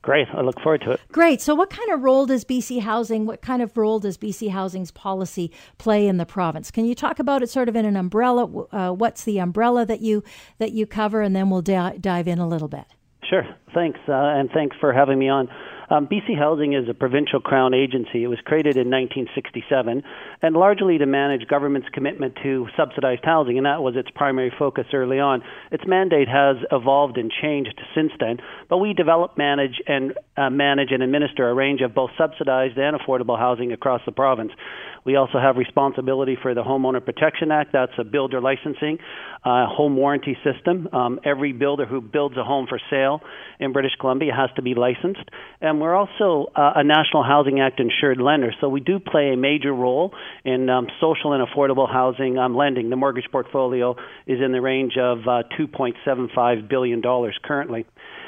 [0.02, 0.28] Great.
[0.34, 1.02] I look forward to it.
[1.12, 1.42] Great.
[1.42, 4.90] So, what kind of role does BC Housing, what kind of role does BC Housing's
[4.90, 6.72] policy play in the province?
[6.72, 8.46] Can you talk about it sort of in an umbrella?
[8.72, 10.24] Uh, what's the umbrella that you
[10.58, 12.86] that you cover, and then we'll di- dive in a little bit.
[13.30, 13.44] Sure.
[13.74, 15.48] Thanks, uh, and thanks for having me on.
[15.92, 18.24] Um, BC Housing is a provincial crown agency.
[18.24, 20.04] It was created in 1967
[20.42, 24.86] and largely to manage government's commitment to subsidized housing, and that was its primary focus
[24.94, 25.44] early on.
[25.70, 28.38] Its mandate has evolved and changed since then,
[28.70, 32.98] but we develop, manage, and uh, manage and administer a range of both subsidized and
[32.98, 34.54] affordable housing across the province.
[35.04, 37.72] We also have responsibility for the Homeowner Protection Act.
[37.74, 39.00] That's a builder licensing,
[39.44, 40.88] uh, home warranty system.
[40.94, 43.22] Um, every builder who builds a home for sale
[43.60, 45.28] in British Columbia has to be licensed.
[45.60, 48.54] And we're also uh, a National Housing Act insured lender.
[48.62, 50.14] So we do play a major role
[50.46, 52.90] in um, social and affordable housing um, lending.
[52.90, 53.96] The mortgage portfolio
[54.28, 57.02] is in the range of uh, $2.75 billion
[57.44, 57.86] currently.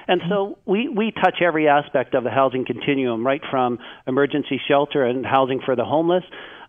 [0.07, 5.05] And so we, we touch every aspect of the housing continuum, right from emergency shelter
[5.05, 6.23] and housing for the homeless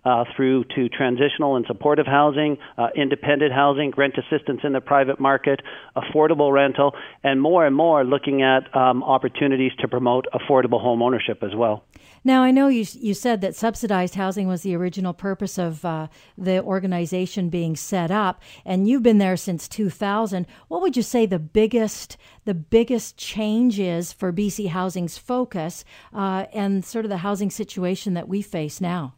[0.04, 5.18] uh, through to transitional and supportive housing, uh, independent housing, rent assistance in the private
[5.20, 5.60] market,
[5.96, 11.42] affordable rental, and more and more looking at um, opportunities to promote affordable home ownership
[11.42, 11.84] as well.
[12.26, 16.08] Now, I know you, you said that subsidized housing was the original purpose of uh,
[16.38, 20.46] the organization being set up, and you've been there since 2000.
[20.68, 26.46] What would you say the biggest the biggest change is for BC Housing's focus uh,
[26.52, 29.14] and sort of the housing situation that we face now?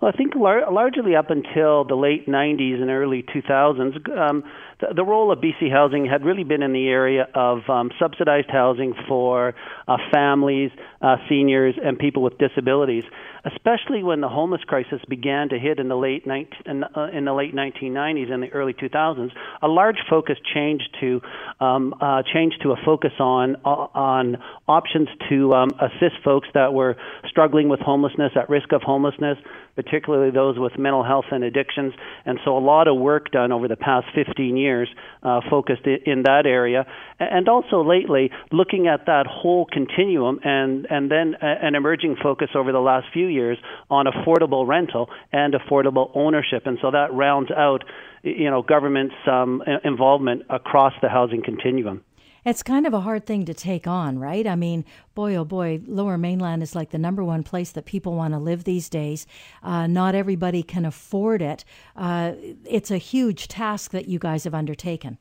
[0.00, 4.44] Well, I think lar- largely up until the late 90s and early 2000s, um,
[4.80, 8.48] the, the, role of BC Housing had really been in the area of um, subsidized
[8.50, 9.54] housing for
[9.86, 10.70] uh, families,
[11.02, 13.04] uh, seniors, and people with disabilities
[13.44, 17.32] especially when the homeless crisis began to hit in the late 19, uh, in the
[17.32, 19.30] late 1990s and the early 2000s,
[19.62, 21.20] a large focus changed to
[21.60, 24.36] um, uh, changed to a focus on uh, on
[24.68, 26.96] options to um, assist folks that were
[27.28, 29.38] struggling with homelessness, at risk of homelessness,
[29.74, 31.92] particularly those with mental health and addictions.
[32.24, 34.88] And so, a lot of work done over the past 15 years
[35.22, 36.86] uh, focused in that area,
[37.18, 42.72] and also lately looking at that whole continuum, and and then an emerging focus over
[42.72, 47.84] the last few years on affordable rental and affordable ownership, and so that rounds out,
[48.22, 52.04] you know, government's um, involvement across the housing continuum.
[52.44, 54.46] It's kind of a hard thing to take on, right?
[54.46, 58.14] I mean, boy, oh boy, Lower Mainland is like the number one place that people
[58.14, 59.26] want to live these days.
[59.62, 61.64] Uh, not everybody can afford it.
[61.96, 62.32] Uh,
[62.64, 65.18] it's a huge task that you guys have undertaken.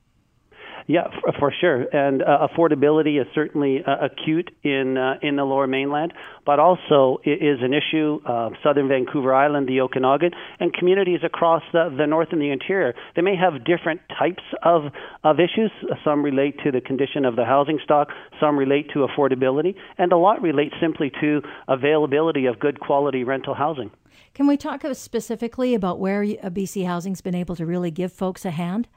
[0.89, 1.84] Yeah, for, for sure.
[1.95, 6.13] And uh, affordability is certainly uh, acute in uh, in the Lower Mainland,
[6.47, 8.19] but also is an issue.
[8.25, 12.95] Uh, Southern Vancouver Island, the Okanagan, and communities across the, the north and the interior.
[13.15, 14.86] They may have different types of
[15.23, 15.69] of issues.
[16.04, 18.08] Some relate to the condition of the housing stock.
[18.39, 23.54] Some relate to affordability, and a lot relate simply to availability of good quality rental
[23.54, 23.91] housing.
[24.34, 28.52] Can we talk specifically about where BC Housing's been able to really give folks a
[28.52, 28.88] hand?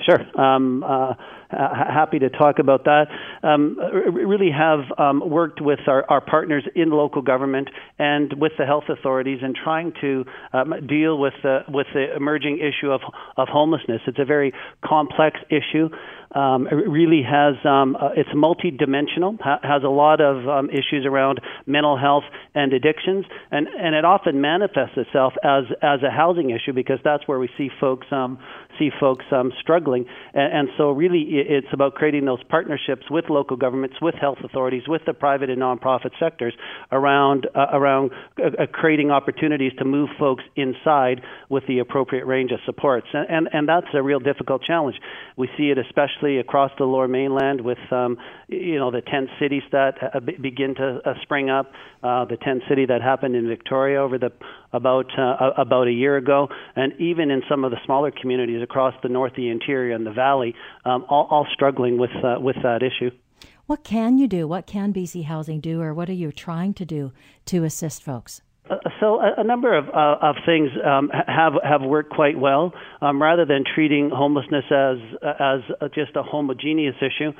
[0.00, 0.20] Sure.
[0.40, 1.14] Um, uh,
[1.52, 3.06] Happy to talk about that.
[3.42, 3.76] Um,
[4.10, 8.84] really have um, worked with our, our, partners in local government and with the health
[8.88, 13.02] authorities in trying to um, deal with the, with the emerging issue of,
[13.36, 14.00] of homelessness.
[14.06, 15.90] It's a very complex issue.
[16.34, 21.04] Um, it really has um, uh, it's multidimensional, ha- has a lot of um, issues
[21.04, 26.48] around mental health and addictions, and and it often manifests itself as as a housing
[26.48, 28.38] issue because that's where we see folks um,
[28.78, 33.56] see folks um, struggling, and, and so really it's about creating those partnerships with local
[33.56, 36.54] governments, with health authorities, with the private and nonprofit sectors
[36.90, 42.52] around uh, around uh, uh creating opportunities to move folks inside with the appropriate range
[42.52, 44.96] of supports, and and, and that's a real difficult challenge.
[45.36, 49.62] We see it especially across the Lower Mainland with um, you know the tent cities
[49.72, 51.72] that uh, begin to uh, spring up.
[52.02, 54.32] Uh, the tent city that happened in Victoria over the
[54.72, 58.94] about uh, about a year ago, and even in some of the smaller communities across
[59.02, 60.54] the north, the interior, and the valley,
[60.84, 63.10] um, all, all struggling with uh, with that issue.
[63.66, 64.48] What can you do?
[64.48, 67.12] What can BC Housing do, or what are you trying to do
[67.46, 68.42] to assist folks?
[68.68, 72.72] Uh, so a, a, number of, uh, of things um, have have worked quite well.
[73.00, 77.32] Um, rather than treating homelessness as as just a homogeneous issue,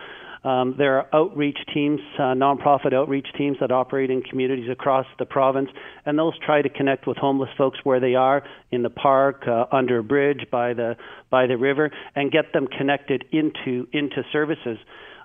[0.44, 5.24] Um, there are outreach teams, uh, nonprofit outreach teams that operate in communities across the
[5.24, 5.68] province,
[6.04, 9.66] and those try to connect with homeless folks where they are in the park, uh,
[9.70, 10.96] under a bridge, by the
[11.30, 14.78] by the river, and get them connected into into services.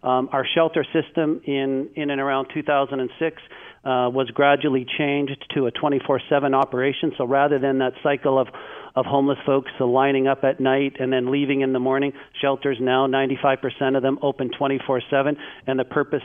[0.04, 3.42] Um, our shelter system in in and around 2006
[3.88, 7.14] uh, was gradually changed to a 24/7 operation.
[7.18, 8.48] So rather than that cycle of
[8.96, 13.06] of homeless folks lining up at night and then leaving in the morning, shelters now
[13.06, 16.24] 95% of them open 24/7, and the purpose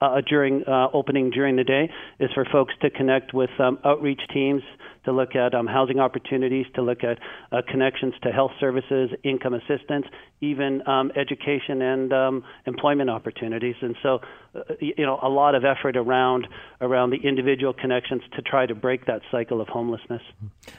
[0.00, 4.20] uh, during uh, opening during the day is for folks to connect with um, outreach
[4.32, 4.62] teams
[5.04, 7.18] to look at um, housing opportunities, to look at
[7.52, 10.06] uh, connections to health services, income assistance,
[10.40, 13.76] even um, education and um, employment opportunities.
[13.80, 14.20] And so,
[14.54, 16.46] uh, you know, a lot of effort around
[16.80, 20.22] around the individual connections to try to break that cycle of homelessness.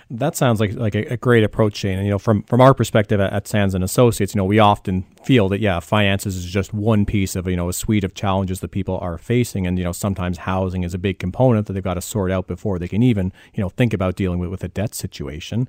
[0.09, 1.97] That sounds like like a, a great approach, Shayne.
[1.97, 4.59] And you know, from from our perspective at, at Sands and Associates, you know, we
[4.59, 8.13] often feel that yeah, finances is just one piece of you know a suite of
[8.13, 11.73] challenges that people are facing, and you know sometimes housing is a big component that
[11.73, 14.49] they've got to sort out before they can even you know think about dealing with,
[14.49, 15.67] with a debt situation.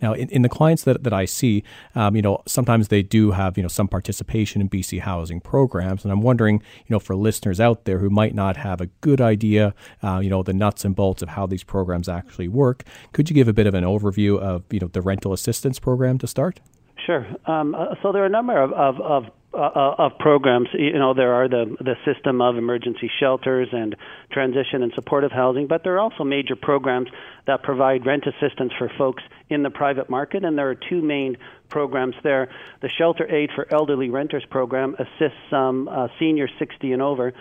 [0.00, 3.32] Now, in, in the clients that, that I see, um, you know, sometimes they do
[3.32, 7.16] have you know some participation in BC housing programs, and I'm wondering, you know, for
[7.16, 10.84] listeners out there who might not have a good idea, uh, you know, the nuts
[10.84, 13.84] and bolts of how these programs actually work, could you give a bit of an
[13.84, 16.60] overview of you know the rental assistance program to start?
[17.04, 17.26] Sure.
[17.46, 20.68] Um, uh, so there are a number of, of, of uh, of programs.
[20.72, 23.96] You know, there are the the system of emergency shelters and
[24.30, 27.08] transition and supportive housing, but there are also major programs
[27.46, 31.36] that provide rent assistance for folks in the private market, and there are two main
[31.70, 32.50] programs there.
[32.82, 37.32] The Shelter Aid for Elderly Renters program assists um, uh, seniors 60 and over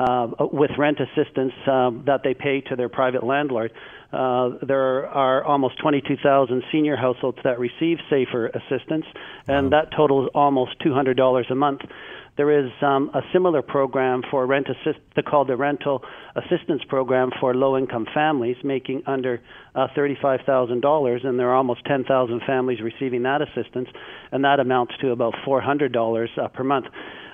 [0.00, 3.70] uh, with rent assistance um, that they pay to their private landlord.
[4.12, 9.04] Uh, there are almost 22,000 senior households that receive SAFER assistance,
[9.46, 9.82] and wow.
[9.82, 11.82] that totals almost $200 a month.
[12.36, 16.02] There is um, a similar program for rent assist, called the Rental
[16.34, 19.42] Assistance Program for low-income families, making under
[19.74, 23.88] uh, $35,000, and there are almost 10,000 families receiving that assistance,
[24.32, 26.86] and that amounts to about $400 uh, per month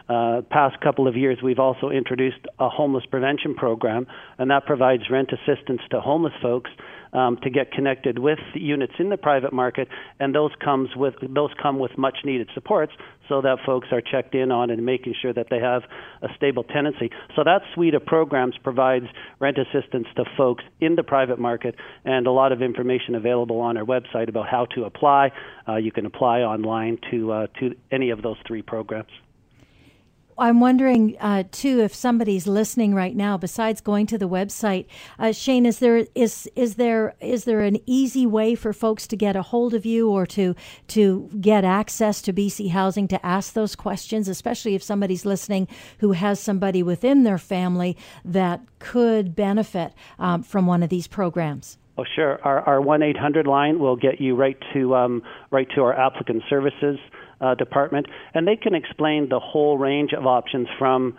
[0.09, 4.07] uh, past couple of years, we've also introduced a homeless prevention program,
[4.39, 6.71] and that provides rent assistance to homeless folks
[7.13, 9.89] um, to get connected with units in the private market,
[10.21, 12.93] and those comes with those come with much needed supports,
[13.29, 15.83] so that folks are checked in on and making sure that they have
[16.23, 17.11] a stable tenancy.
[17.35, 19.07] So that suite of programs provides
[19.41, 23.77] rent assistance to folks in the private market, and a lot of information available on
[23.77, 25.33] our website about how to apply.
[25.69, 29.11] Uh, you can apply online to uh, to any of those three programs.
[30.39, 33.39] I'm wondering uh, too if somebody's listening right now.
[33.39, 34.87] Besides going to the website,
[35.19, 39.17] uh, Shayne, is there is is there is there an easy way for folks to
[39.17, 40.55] get a hold of you or to
[40.89, 45.69] to get access to BC Housing to ask those questions, especially if somebody's listening
[45.99, 51.79] who has somebody within their family that could benefit um, from one of these programs?
[51.99, 52.39] Oh, sure.
[52.45, 56.43] Our one eight hundred line will get you right to um, right to our applicant
[56.51, 56.99] services
[57.41, 61.17] uh, department, and they can explain the whole range of options from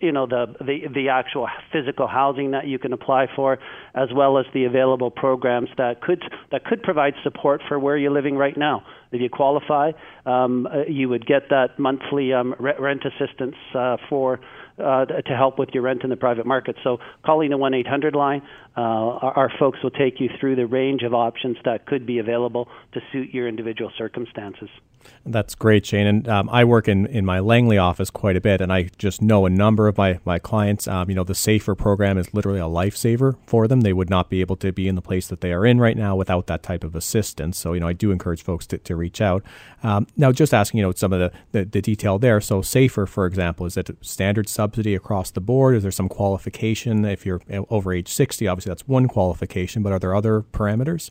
[0.00, 3.58] you know the, the the actual physical housing that you can apply for,
[3.94, 8.12] as well as the available programs that could that could provide support for where you're
[8.12, 8.84] living right now.
[9.10, 9.92] If you qualify,
[10.26, 14.40] um, uh, you would get that monthly um, rent assistance uh, for
[14.78, 16.76] uh, to help with your rent in the private market.
[16.82, 18.42] So calling the 1-800 line,
[18.76, 22.18] uh, our, our, folks will take you through the range of options that could be
[22.18, 24.68] available to suit your individual circumstances.
[25.26, 26.06] That's great, Shayne.
[26.06, 29.22] And um, I work in, in my Langley office quite a bit, and I just
[29.22, 30.86] know a number of my, my clients.
[30.86, 33.80] Um, you know, the SAFER program is literally a lifesaver for them.
[33.80, 35.96] They would not be able to be in the place that they are in right
[35.96, 37.58] now without that type of assistance.
[37.58, 39.42] So, you know, I do encourage folks to, to reach out.
[39.82, 42.40] Um, now, just asking, you know, some of the, the, the, detail there.
[42.40, 45.74] So, SAFER, for example, is it standard subsidy across the board?
[45.76, 47.04] Is there some qualification?
[47.04, 47.40] If you're
[47.70, 51.10] over age 60, obviously that's one qualification, but are there other parameters?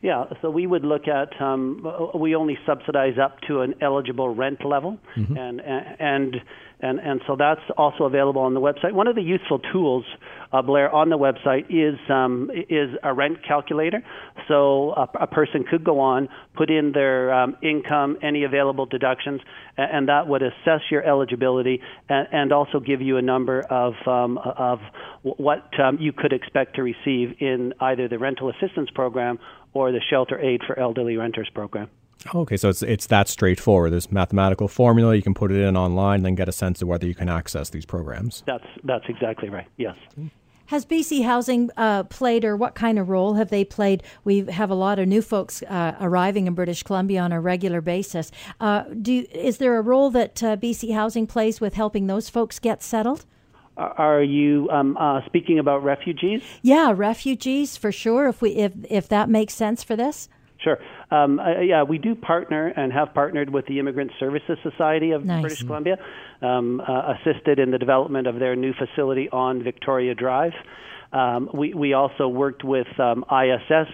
[0.00, 1.84] Yeah, so we would look at um,
[2.14, 5.36] we only subsidize up to an eligible rent level, mm-hmm.
[5.36, 6.36] and and
[6.80, 8.92] and and so that's also available on the website.
[8.92, 10.04] One of the useful tools,
[10.52, 14.04] uh, Blair, on the website is um, is a rent calculator.
[14.46, 19.40] So a, a, person could go on, put in their um, income, any available deductions,
[19.76, 23.94] and, and, that would assess your eligibility and, and also give you a number of
[24.06, 24.78] um, of
[25.22, 29.40] what um, you could expect to receive in either the rental assistance program
[29.72, 31.88] or the Shelter Aid for Elderly Renters program.
[32.34, 33.92] Okay, so it's it's that straightforward.
[33.92, 37.06] There's mathematical formula you can put it in online, then get a sense of whether
[37.06, 38.42] you can access these programs.
[38.46, 39.66] That's that's exactly right.
[39.76, 39.96] Yes.
[40.66, 44.02] Has BC Housing uh, played, or what kind of role have they played?
[44.24, 47.80] We have a lot of new folks uh, arriving in British Columbia on a regular
[47.80, 48.30] basis.
[48.60, 52.58] Uh, do is there a role that uh, BC Housing plays with helping those folks
[52.58, 53.24] get settled?
[53.78, 56.42] Are you um, uh, speaking about refugees?
[56.62, 58.28] Yeah, refugees for sure.
[58.28, 60.28] If we if if that makes sense for this.
[60.60, 60.78] Sure.
[61.10, 65.24] Um, uh, yeah, we do partner and have partnered with the Immigrant Services Society of
[65.24, 65.40] nice.
[65.40, 65.98] British Columbia,
[66.42, 70.52] um, uh, assisted in the development of their new facility on Victoria Drive.
[71.12, 73.88] Um, we, we also worked with um, ISS.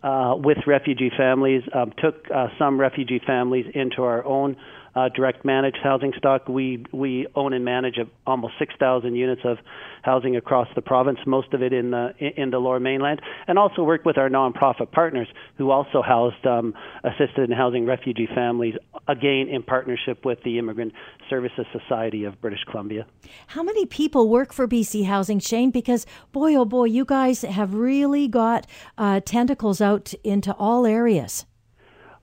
[0.00, 4.56] Uh, with refugee families, um, took uh, some refugee families into our own
[4.98, 6.48] uh, direct managed housing stock.
[6.48, 9.58] We we own and manage almost 6,000 units of
[10.02, 13.84] housing across the province, most of it in the in the Lower Mainland, and also
[13.84, 16.74] work with our nonprofit partners who also housed um,
[17.04, 18.74] assisted in housing refugee families,
[19.06, 20.92] again in partnership with the Immigrant
[21.30, 23.06] Services Society of British Columbia.
[23.48, 25.70] How many people work for BC Housing, Shayne?
[25.70, 31.46] Because boy, oh boy, you guys have really got uh, tentacles out into all areas.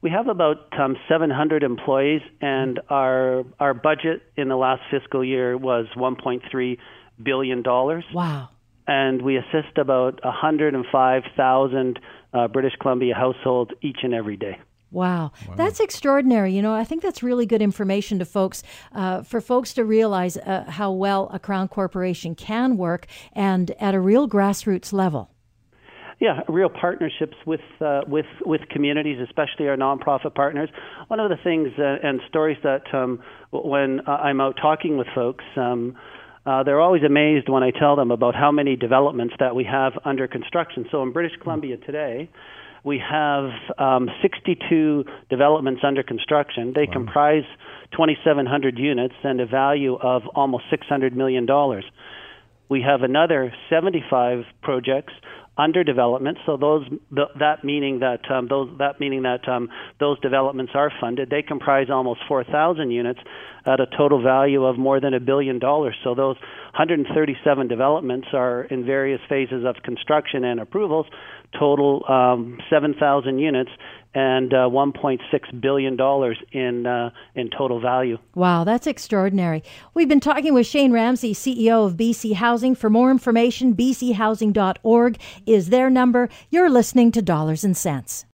[0.05, 5.57] We have about um, 700 employees, and our our budget in the last fiscal year
[5.57, 6.77] was 1.3
[7.23, 8.03] billion dollars.
[8.13, 8.49] Wow!
[8.85, 11.99] And we assist about 105,000
[12.35, 14.59] uh, British Columbia households each and every day.
[14.91, 15.31] Wow.
[15.47, 15.55] wow.
[15.55, 16.53] that's extraordinary.
[16.53, 20.37] You know, I think that's really good information to folks, uh, for folks to realize
[20.37, 25.31] uh, how well a crown corporation can work and at a real grassroots level
[26.19, 30.69] yeah, real partnerships with uh, with with communities, especially our nonprofit partners.
[31.07, 33.19] One of the things uh, and stories that um,
[33.51, 35.43] when uh, I'm out talking with folks.
[35.57, 35.97] Um,
[36.45, 39.93] uh, they're always amazed when I tell them about how many developments that we have
[40.05, 40.85] under construction.
[40.91, 42.29] So in British Columbia today,
[42.83, 43.49] we have
[43.79, 46.71] um, 62 developments under construction.
[46.75, 46.93] They wow.
[46.93, 47.43] comprise
[47.93, 51.47] 2,700 units and a value of almost $600 million.
[52.69, 55.13] We have another 75 projects
[55.57, 56.37] under development.
[56.45, 61.29] So those that meaning that um, those that meaning that um, those developments are funded.
[61.29, 63.19] They comprise almost 4,000 units
[63.65, 65.95] at a total value of more than a billion dollars.
[66.03, 66.35] So those
[66.75, 71.07] 137 developments are in various phases of construction and approvals,
[71.57, 73.71] total um, 7,000 units
[74.15, 78.17] and uh, 1.6 billion dollars in uh, in total value.
[78.33, 79.61] Wow, that's extraordinary.
[79.93, 82.73] We've been talking with Shayne Ramsay, CEO of BC Housing.
[82.73, 86.29] For more information, bchousing.org is their number.
[86.49, 88.25] You're listening to Dollars and Cents.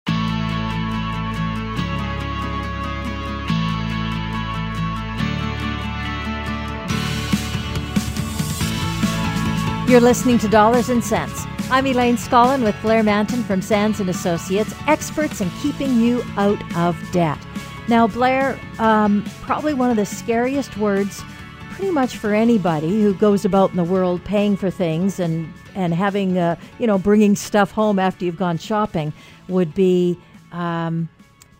[9.89, 11.47] You're listening to Dollars and Cents.
[11.73, 16.61] I'm Elaine Scollin with Blair Mantin from Sands and Associates, experts in keeping you out
[16.77, 17.39] of debt.
[17.87, 21.23] Now, Blair, um, probably one of the scariest words,
[21.71, 25.95] pretty much for anybody who goes about in the world paying for things and and
[25.95, 29.13] having, uh, you know, bringing stuff home after you've gone shopping,
[29.47, 30.19] would be
[30.51, 31.09] um,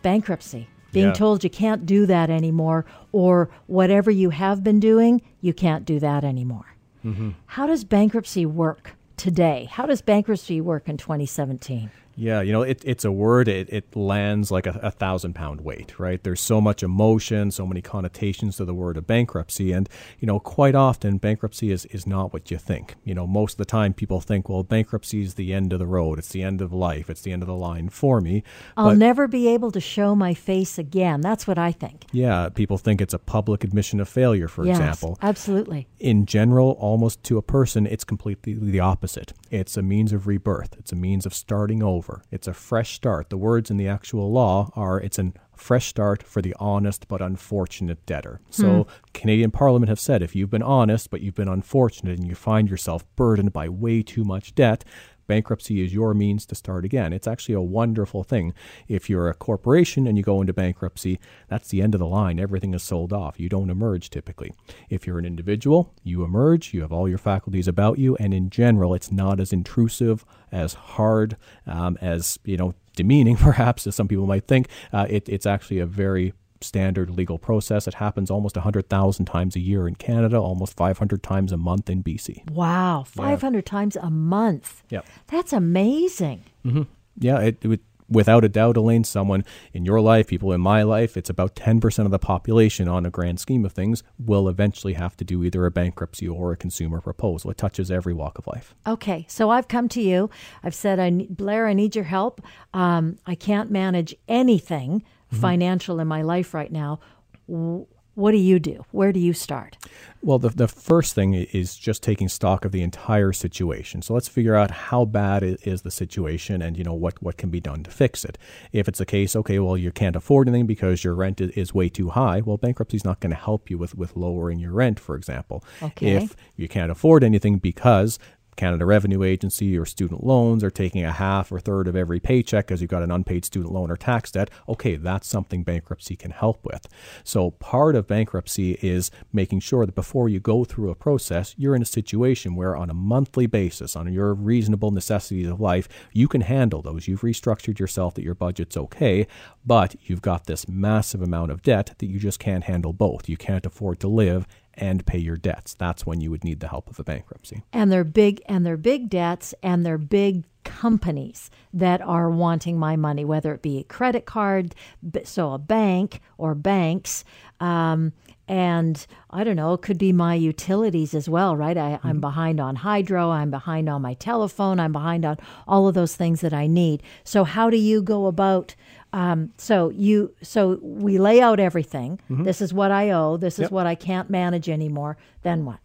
[0.01, 0.67] bankruptcy.
[0.91, 1.13] Being yeah.
[1.13, 6.01] told you can't do that anymore, or whatever you have been doing, you can't do
[6.01, 6.75] that anymore.
[7.05, 7.29] Mm-hmm.
[7.45, 9.67] How does bankruptcy work today?
[9.69, 11.91] How does bankruptcy work in 2017?
[12.21, 15.61] Yeah, you know, it, it's a word, it, it lands like a, a, thousand pound
[15.61, 16.23] weight, right?
[16.23, 19.71] There's so much emotion, so many connotations to the word of bankruptcy.
[19.71, 22.93] And, you know, quite often bankruptcy is, is not what you think.
[23.03, 25.87] You know, most of the time people think, well, bankruptcy is the end of the
[25.87, 28.43] road, it's the end of life, it's the end of the line for me.
[28.77, 31.21] I'll but, never be able to show my face again.
[31.21, 32.05] That's what I think.
[32.11, 35.17] Yeah, people think it's a public admission of failure, for yes, example.
[35.23, 35.87] Absolutely.
[35.97, 39.33] In general, almost to a person, it's completely the opposite.
[39.49, 42.23] It's a means of rebirth, it's a means of starting over over.
[42.31, 43.29] It's a fresh start.
[43.29, 47.21] The words in the actual law are it's a fresh start for the honest but
[47.21, 48.41] unfortunate debtor.
[48.49, 48.89] So, hmm.
[49.13, 52.69] Canadian Parliament have said if you've been honest but you've been unfortunate and you find
[52.69, 54.83] yourself burdened by way too much debt,
[55.31, 57.13] bankruptcy is your means to start again.
[57.13, 58.53] It's actually a wonderful thing.
[58.89, 62.37] If you're a corporation and you go into bankruptcy, that's the end of the line.
[62.37, 63.39] Everything is sold off.
[63.39, 64.51] You don't emerge typically.
[64.89, 68.49] If you're an individual, you emerge, you have all your faculties about you, and in
[68.49, 74.09] general, it's not as intrusive, as hard, um, as, you know, demeaning perhaps as some
[74.09, 74.67] people might think.
[74.91, 76.33] Uh, it, it's actually a very
[76.63, 77.87] standard legal process.
[77.87, 82.03] It happens almost 100,000 times a year in Canada, almost 500 times a month in
[82.03, 82.49] BC.
[82.51, 83.61] Wow, 500 yeah.
[83.61, 84.83] times a month.
[84.89, 85.01] Yeah.
[85.27, 86.43] That's amazing.
[86.65, 86.83] Mm-hmm.
[87.17, 87.81] Yeah, it, it,
[88.11, 89.43] without a doubt, Elaine, someone
[89.73, 93.09] in your life, people in my life, it's about 10% of the population on a
[93.09, 96.99] grand scheme of things will eventually have to do either a bankruptcy or a consumer
[96.99, 97.49] proposal.
[97.49, 98.75] It touches every walk of life.
[98.85, 100.29] Okay, so I've come to you.
[100.63, 102.41] I've said, I, Blair, I need your help.
[102.73, 105.41] Um, I can't manage anything mm-hmm.
[105.41, 106.99] financial in my life right now.
[107.47, 108.85] what do you do?
[108.91, 109.77] Where do you start?
[110.21, 114.01] Well, the, the first thing is just taking stock of the entire situation.
[114.01, 117.49] So let's figure out how bad is the situation and, you know, what, what can
[117.49, 118.37] be done to fix it.
[118.71, 121.87] If it's a case, okay, well, you can't afford anything because your rent is, way
[121.87, 124.99] too high, well, bankruptcy is not going to help you with, with lowering your rent,
[124.99, 125.63] for example.
[125.81, 126.17] Okay.
[126.17, 128.19] If you can't afford anything because
[128.55, 132.67] Canada Revenue Agency or student loans are taking a half or third of every paycheck
[132.67, 136.31] because you've got an unpaid student loan or tax debt, okay, that's something bankruptcy can
[136.31, 136.87] help with.
[137.23, 141.75] So part of bankruptcy is making sure that before you go through a process, you're
[141.75, 146.27] in a situation where on a monthly basis, on your reasonable necessities of life, you
[146.27, 147.07] can handle those.
[147.07, 149.27] You've restructured yourself that your budget's okay,
[149.65, 153.29] but you've got this massive amount of debt that you just can't handle both.
[153.29, 155.73] You can't afford to live and pay your debts.
[155.73, 157.63] That's when you would need the help of a bankruptcy.
[157.73, 162.95] And they're big and they're big debts and they're big companies that are wanting my
[162.95, 164.75] money, whether it be a credit card,
[165.23, 167.23] so a bank or banks.
[167.59, 168.13] Um,
[168.47, 171.77] and I don't know, it could be my utilities as well, right?
[171.77, 172.19] I, am mm-hmm.
[172.19, 175.37] behind on hydro, I'm behind on my telephone, I'm behind on
[175.67, 177.01] all of those things that I need.
[177.23, 178.75] So, how do you go about
[179.13, 182.19] um, so you so we lay out everything.
[182.29, 182.43] Mm-hmm.
[182.43, 183.35] This is what I owe.
[183.37, 183.71] This is yep.
[183.71, 185.17] what I can't manage anymore.
[185.43, 185.79] Then what?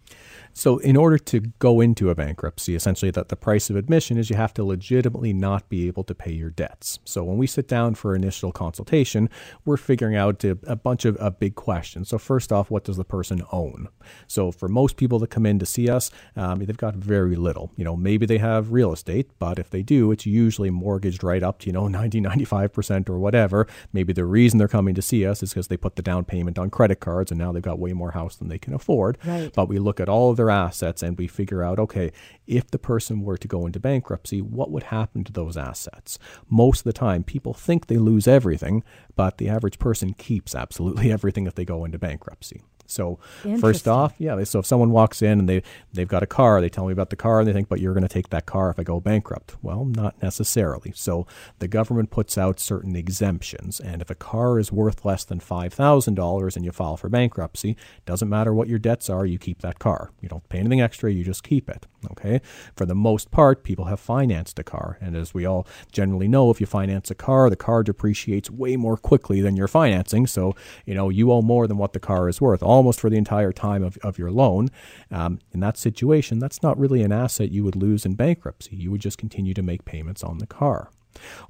[0.58, 4.30] So, in order to go into a bankruptcy, essentially, that the price of admission is
[4.30, 6.98] you have to legitimately not be able to pay your debts.
[7.04, 9.28] So, when we sit down for initial consultation,
[9.66, 12.08] we're figuring out a, a bunch of, of, big questions.
[12.08, 13.88] So, first off, what does the person own?
[14.28, 17.70] So, for most people that come in to see us, um, they've got very little.
[17.76, 21.42] You know, maybe they have real estate, but if they do, it's usually mortgaged right
[21.42, 23.66] up to, you know, 90, 95% or whatever.
[23.92, 26.58] Maybe the reason they're coming to see us is because they put the down payment
[26.58, 29.18] on credit cards and now they've got way more house than they can afford.
[29.22, 29.52] Right.
[29.52, 32.12] But we look at all of their assets and we figure out okay,
[32.46, 36.18] if the person were to go into bankruptcy, what would happen to those assets?
[36.48, 38.82] Most of the time, people think they lose everything,
[39.14, 42.62] but the average person keeps absolutely everything if they go into bankruptcy.
[42.86, 43.18] So
[43.60, 44.42] first off, yeah.
[44.44, 45.62] So if someone walks in and they
[45.92, 47.94] they've got a car, they tell me about the car, and they think, but you're
[47.94, 49.56] going to take that car if I go bankrupt.
[49.62, 50.92] Well, not necessarily.
[50.94, 51.26] So
[51.58, 55.72] the government puts out certain exemptions, and if a car is worth less than five
[55.74, 59.60] thousand dollars and you file for bankruptcy, doesn't matter what your debts are, you keep
[59.62, 60.10] that car.
[60.20, 61.86] You don't pay anything extra, you just keep it.
[62.12, 62.40] Okay.
[62.74, 66.50] For the most part, people have financed a car, and as we all generally know,
[66.50, 70.26] if you finance a car, the car depreciates way more quickly than you're financing.
[70.26, 70.54] So
[70.84, 72.62] you know you owe more than what the car is worth.
[72.62, 74.68] Almost for the entire time of, of your loan.
[75.10, 78.76] Um, in that situation, that's not really an asset you would lose in bankruptcy.
[78.76, 80.90] You would just continue to make payments on the car.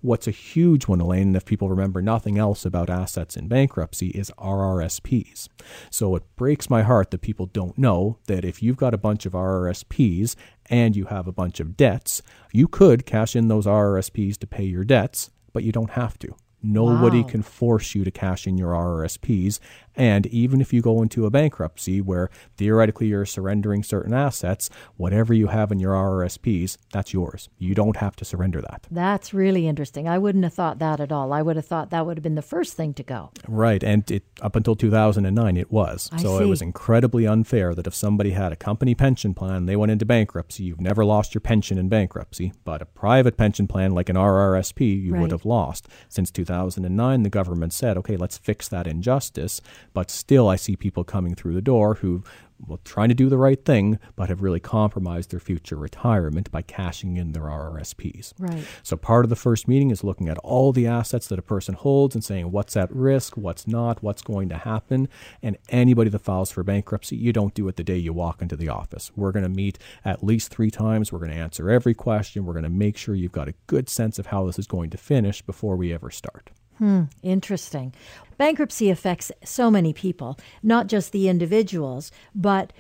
[0.01, 4.09] What's a huge one, Elaine, and if people remember nothing else about assets in bankruptcy,
[4.09, 5.49] is RRSPs.
[5.91, 9.27] So it breaks my heart that people don't know that if you've got a bunch
[9.27, 10.37] of RRSPs
[10.67, 14.65] and you have a bunch of debts, you could cash in those RRSPs to pay
[14.65, 16.35] your debts, but you don't have to.
[16.63, 17.29] Nobody wow.
[17.29, 19.61] can force you to cash in your RRSPs.
[19.97, 25.33] And even if you go into a bankruptcy where theoretically you're surrendering certain assets, whatever
[25.33, 27.49] you have in your RRSPs, that's yours.
[27.59, 28.87] You don't have to surrender that.
[28.91, 30.09] That's really interesting.
[30.09, 31.33] I wouldn't have thought that at all.
[31.33, 33.31] I would have thought that would have been the first thing to go.
[33.49, 33.83] Right.
[33.83, 36.11] And it, up until 2009, it was.
[36.13, 36.45] I so see.
[36.45, 40.05] it was incredibly unfair that if somebody had a company pension plan, they went into
[40.05, 42.53] bankruptcy, you've never lost your pension in bankruptcy.
[42.65, 45.23] But a private pension plan like an RRSP, you right.
[45.23, 45.89] would have lost.
[46.09, 49.61] Since 2009, the government said, okay, let's fix that injustice.
[49.97, 52.23] But still, I see people coming through the door who
[52.67, 56.61] well, trying to do the right thing, but have really compromised their future retirement by
[56.61, 58.35] cashing in their RRSPs.
[58.39, 58.63] Right.
[58.83, 61.75] So part of the first meeting is looking at all the assets that a person
[61.75, 65.09] holds and saying what's at risk, what's not, what's going to happen.
[65.43, 68.57] And anybody that files for bankruptcy, you don't do it the day you walk into
[68.57, 69.11] the office.
[69.17, 71.11] We're going to meet at least three times.
[71.11, 72.45] We're going to answer every question.
[72.45, 74.91] We're going to make sure you've got a good sense of how this is going
[74.91, 76.51] to finish before we ever start.
[76.79, 77.95] Hmm, interesting.
[78.37, 82.73] Bankruptcy affects so many people, not just the individuals, but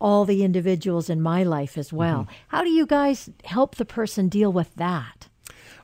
[0.00, 2.22] all the individuals in my life as well.
[2.22, 2.32] Mm-hmm.
[2.48, 5.28] How do you guys help the person deal with that?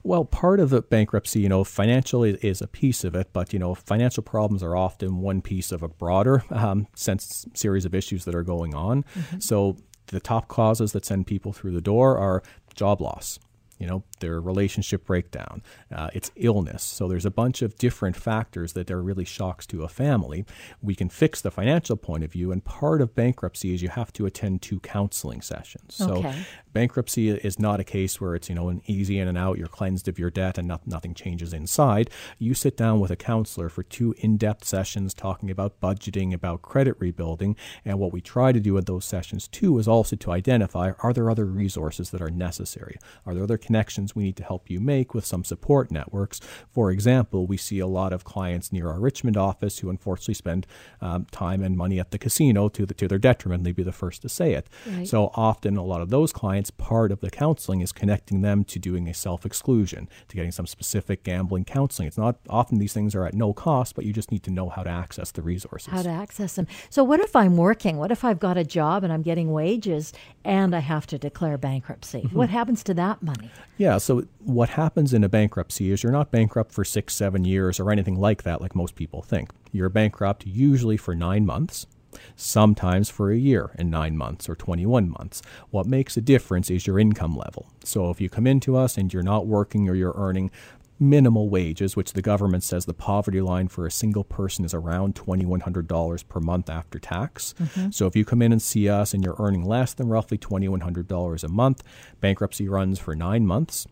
[0.03, 3.53] Well, part of the bankruptcy, you know, financial is, is, a piece of it, but
[3.53, 7.95] you know, financial problems are often one piece of a broader um, sense series of
[7.95, 9.03] issues that are going on.
[9.03, 9.41] Mm-hmm.
[9.41, 9.77] So
[10.07, 12.43] the top causes that send people through the door are
[12.75, 13.41] job loss,
[13.79, 15.63] you know, their relationship breakdown,
[15.95, 16.83] uh, it's illness.
[16.83, 20.45] So there's a bunch of different factors that are really shocks to a family.
[20.83, 24.13] We can fix the financial point of view, and part of bankruptcy is you have
[24.15, 26.01] to attend two counseling sessions.
[26.01, 26.23] Okay.
[26.23, 26.39] So
[26.73, 29.67] bankruptcy is not a case where it's you know an easy in and out, you're
[29.67, 32.11] cleansed of your debt, and not, nothing changes inside.
[32.39, 36.97] You sit down with a counselor for two in-depth sessions talking about budgeting, about credit
[36.99, 40.93] rebuilding, and what we try to do at those sessions too is also to identify
[41.01, 42.99] are there other resources that are necessary?
[43.25, 46.41] Are there other connections we need to help you make with some support networks.
[46.71, 50.67] For example, we see a lot of clients near our Richmond office who unfortunately spend
[51.01, 53.65] um, time and money at the casino to, the, to their detriment.
[53.65, 54.69] They'd be the first to say it.
[54.87, 55.09] Right.
[55.09, 58.79] So often, a lot of those clients, part of the counseling is connecting them to
[58.79, 62.09] doing a self exclusion, to getting some specific gambling counseling.
[62.09, 64.69] It's not often these things are at no cost, but you just need to know
[64.69, 65.93] how to access the resources.
[65.93, 66.67] How to access them.
[66.91, 67.97] So, what if I'm working?
[67.97, 70.13] What if I've got a job and I'm getting wages
[70.45, 72.23] and I have to declare bankruptcy?
[72.23, 72.37] Mm-hmm.
[72.37, 73.51] What happens to that money?
[73.77, 77.79] Yeah, so what happens in a bankruptcy is you're not bankrupt for six, seven years
[77.79, 79.51] or anything like that, like most people think.
[79.73, 81.87] You're bankrupt usually for nine months
[82.35, 85.43] sometimes for a year and nine months or 21 months.
[85.71, 87.67] What makes a difference is your income level.
[87.85, 90.51] So if you come into us and you're not working or you're earning
[90.99, 95.15] minimal wages, which the government says the poverty line for a single person is around
[95.15, 97.55] $2,100 per month after tax.
[97.61, 97.91] Mm-hmm.
[97.91, 101.45] So if you come in and see us and you're earning less than roughly $2,100
[101.45, 101.83] a month,
[102.21, 103.87] bankruptcy runs for nine months.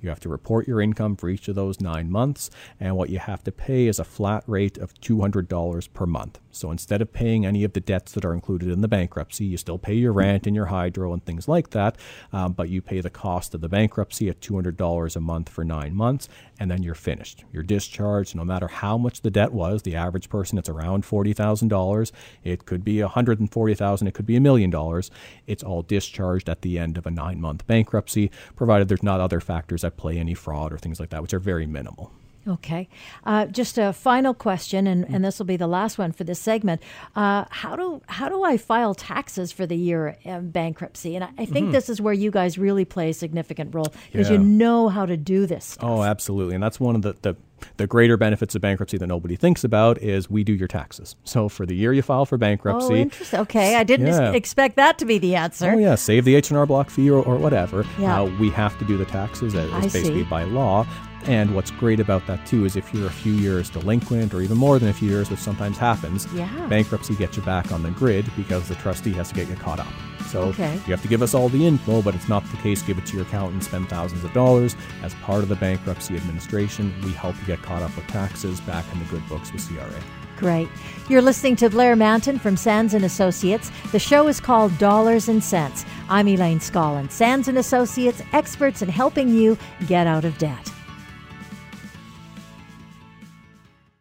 [0.00, 3.18] You have to report your income for each of those nine months, and what you
[3.18, 6.38] have to pay is a flat rate of $200 per month.
[6.50, 9.56] So instead of paying any of the debts that are included in the bankruptcy, you
[9.56, 11.96] still pay your rent and your hydro and things like that,
[12.32, 15.94] um, but you pay the cost of the bankruptcy at $200 a month for nine
[15.94, 16.28] months,
[16.58, 17.44] and then you're finished.
[17.52, 19.82] You're discharged no matter how much the debt was.
[19.82, 22.12] The average person, it's around $40,000.
[22.44, 25.10] It could be 140,000, it could be a million dollars.
[25.46, 29.40] It's all discharged at the end of a nine month bankruptcy, provided there's not other
[29.40, 32.12] factors at play, any fraud or things like that, which are very minimal.
[32.48, 32.88] Okay.
[33.24, 36.38] Uh, just a final question, and, and this will be the last one for this
[36.38, 36.82] segment.
[37.14, 41.16] Uh, how do how do I file taxes for the year of bankruptcy?
[41.16, 41.72] And I, I think mm-hmm.
[41.72, 44.38] this is where you guys really play a significant role because yeah.
[44.38, 45.64] you know how to do this.
[45.66, 45.84] Stuff.
[45.84, 47.36] Oh, absolutely, and that's one of the, the
[47.76, 51.16] the greater benefits of bankruptcy that nobody thinks about is we do your taxes.
[51.24, 53.40] So for the year you file for bankruptcy, oh, interesting.
[53.40, 54.32] Okay, I didn't yeah.
[54.32, 55.70] expect that to be the answer.
[55.70, 57.84] Oh yeah, save the H and R Block fee or, or whatever.
[57.98, 58.22] Yeah.
[58.22, 60.30] Uh, we have to do the taxes as, as basically see.
[60.30, 60.86] by law.
[61.26, 64.56] And what's great about that too is if you're a few years delinquent or even
[64.56, 66.66] more than a few years, which sometimes happens, yeah.
[66.68, 69.80] bankruptcy gets you back on the grid because the trustee has to get you caught
[69.80, 69.92] up.
[70.30, 70.74] So okay.
[70.74, 72.82] you have to give us all the info, but it's not the case.
[72.82, 74.76] Give it to your accountant, spend thousands of dollars.
[75.02, 78.84] As part of the bankruptcy administration, we help you get caught up with taxes back
[78.92, 80.00] in the good books with CRA.
[80.36, 80.68] Great.
[81.08, 83.70] You're listening to Blair Mantin from Sands and Associates.
[83.92, 85.84] The show is called Dollars and Cents.
[86.08, 87.10] I'm Elaine Scollin.
[87.10, 90.72] Sands and Associates, experts in helping you get out of debt.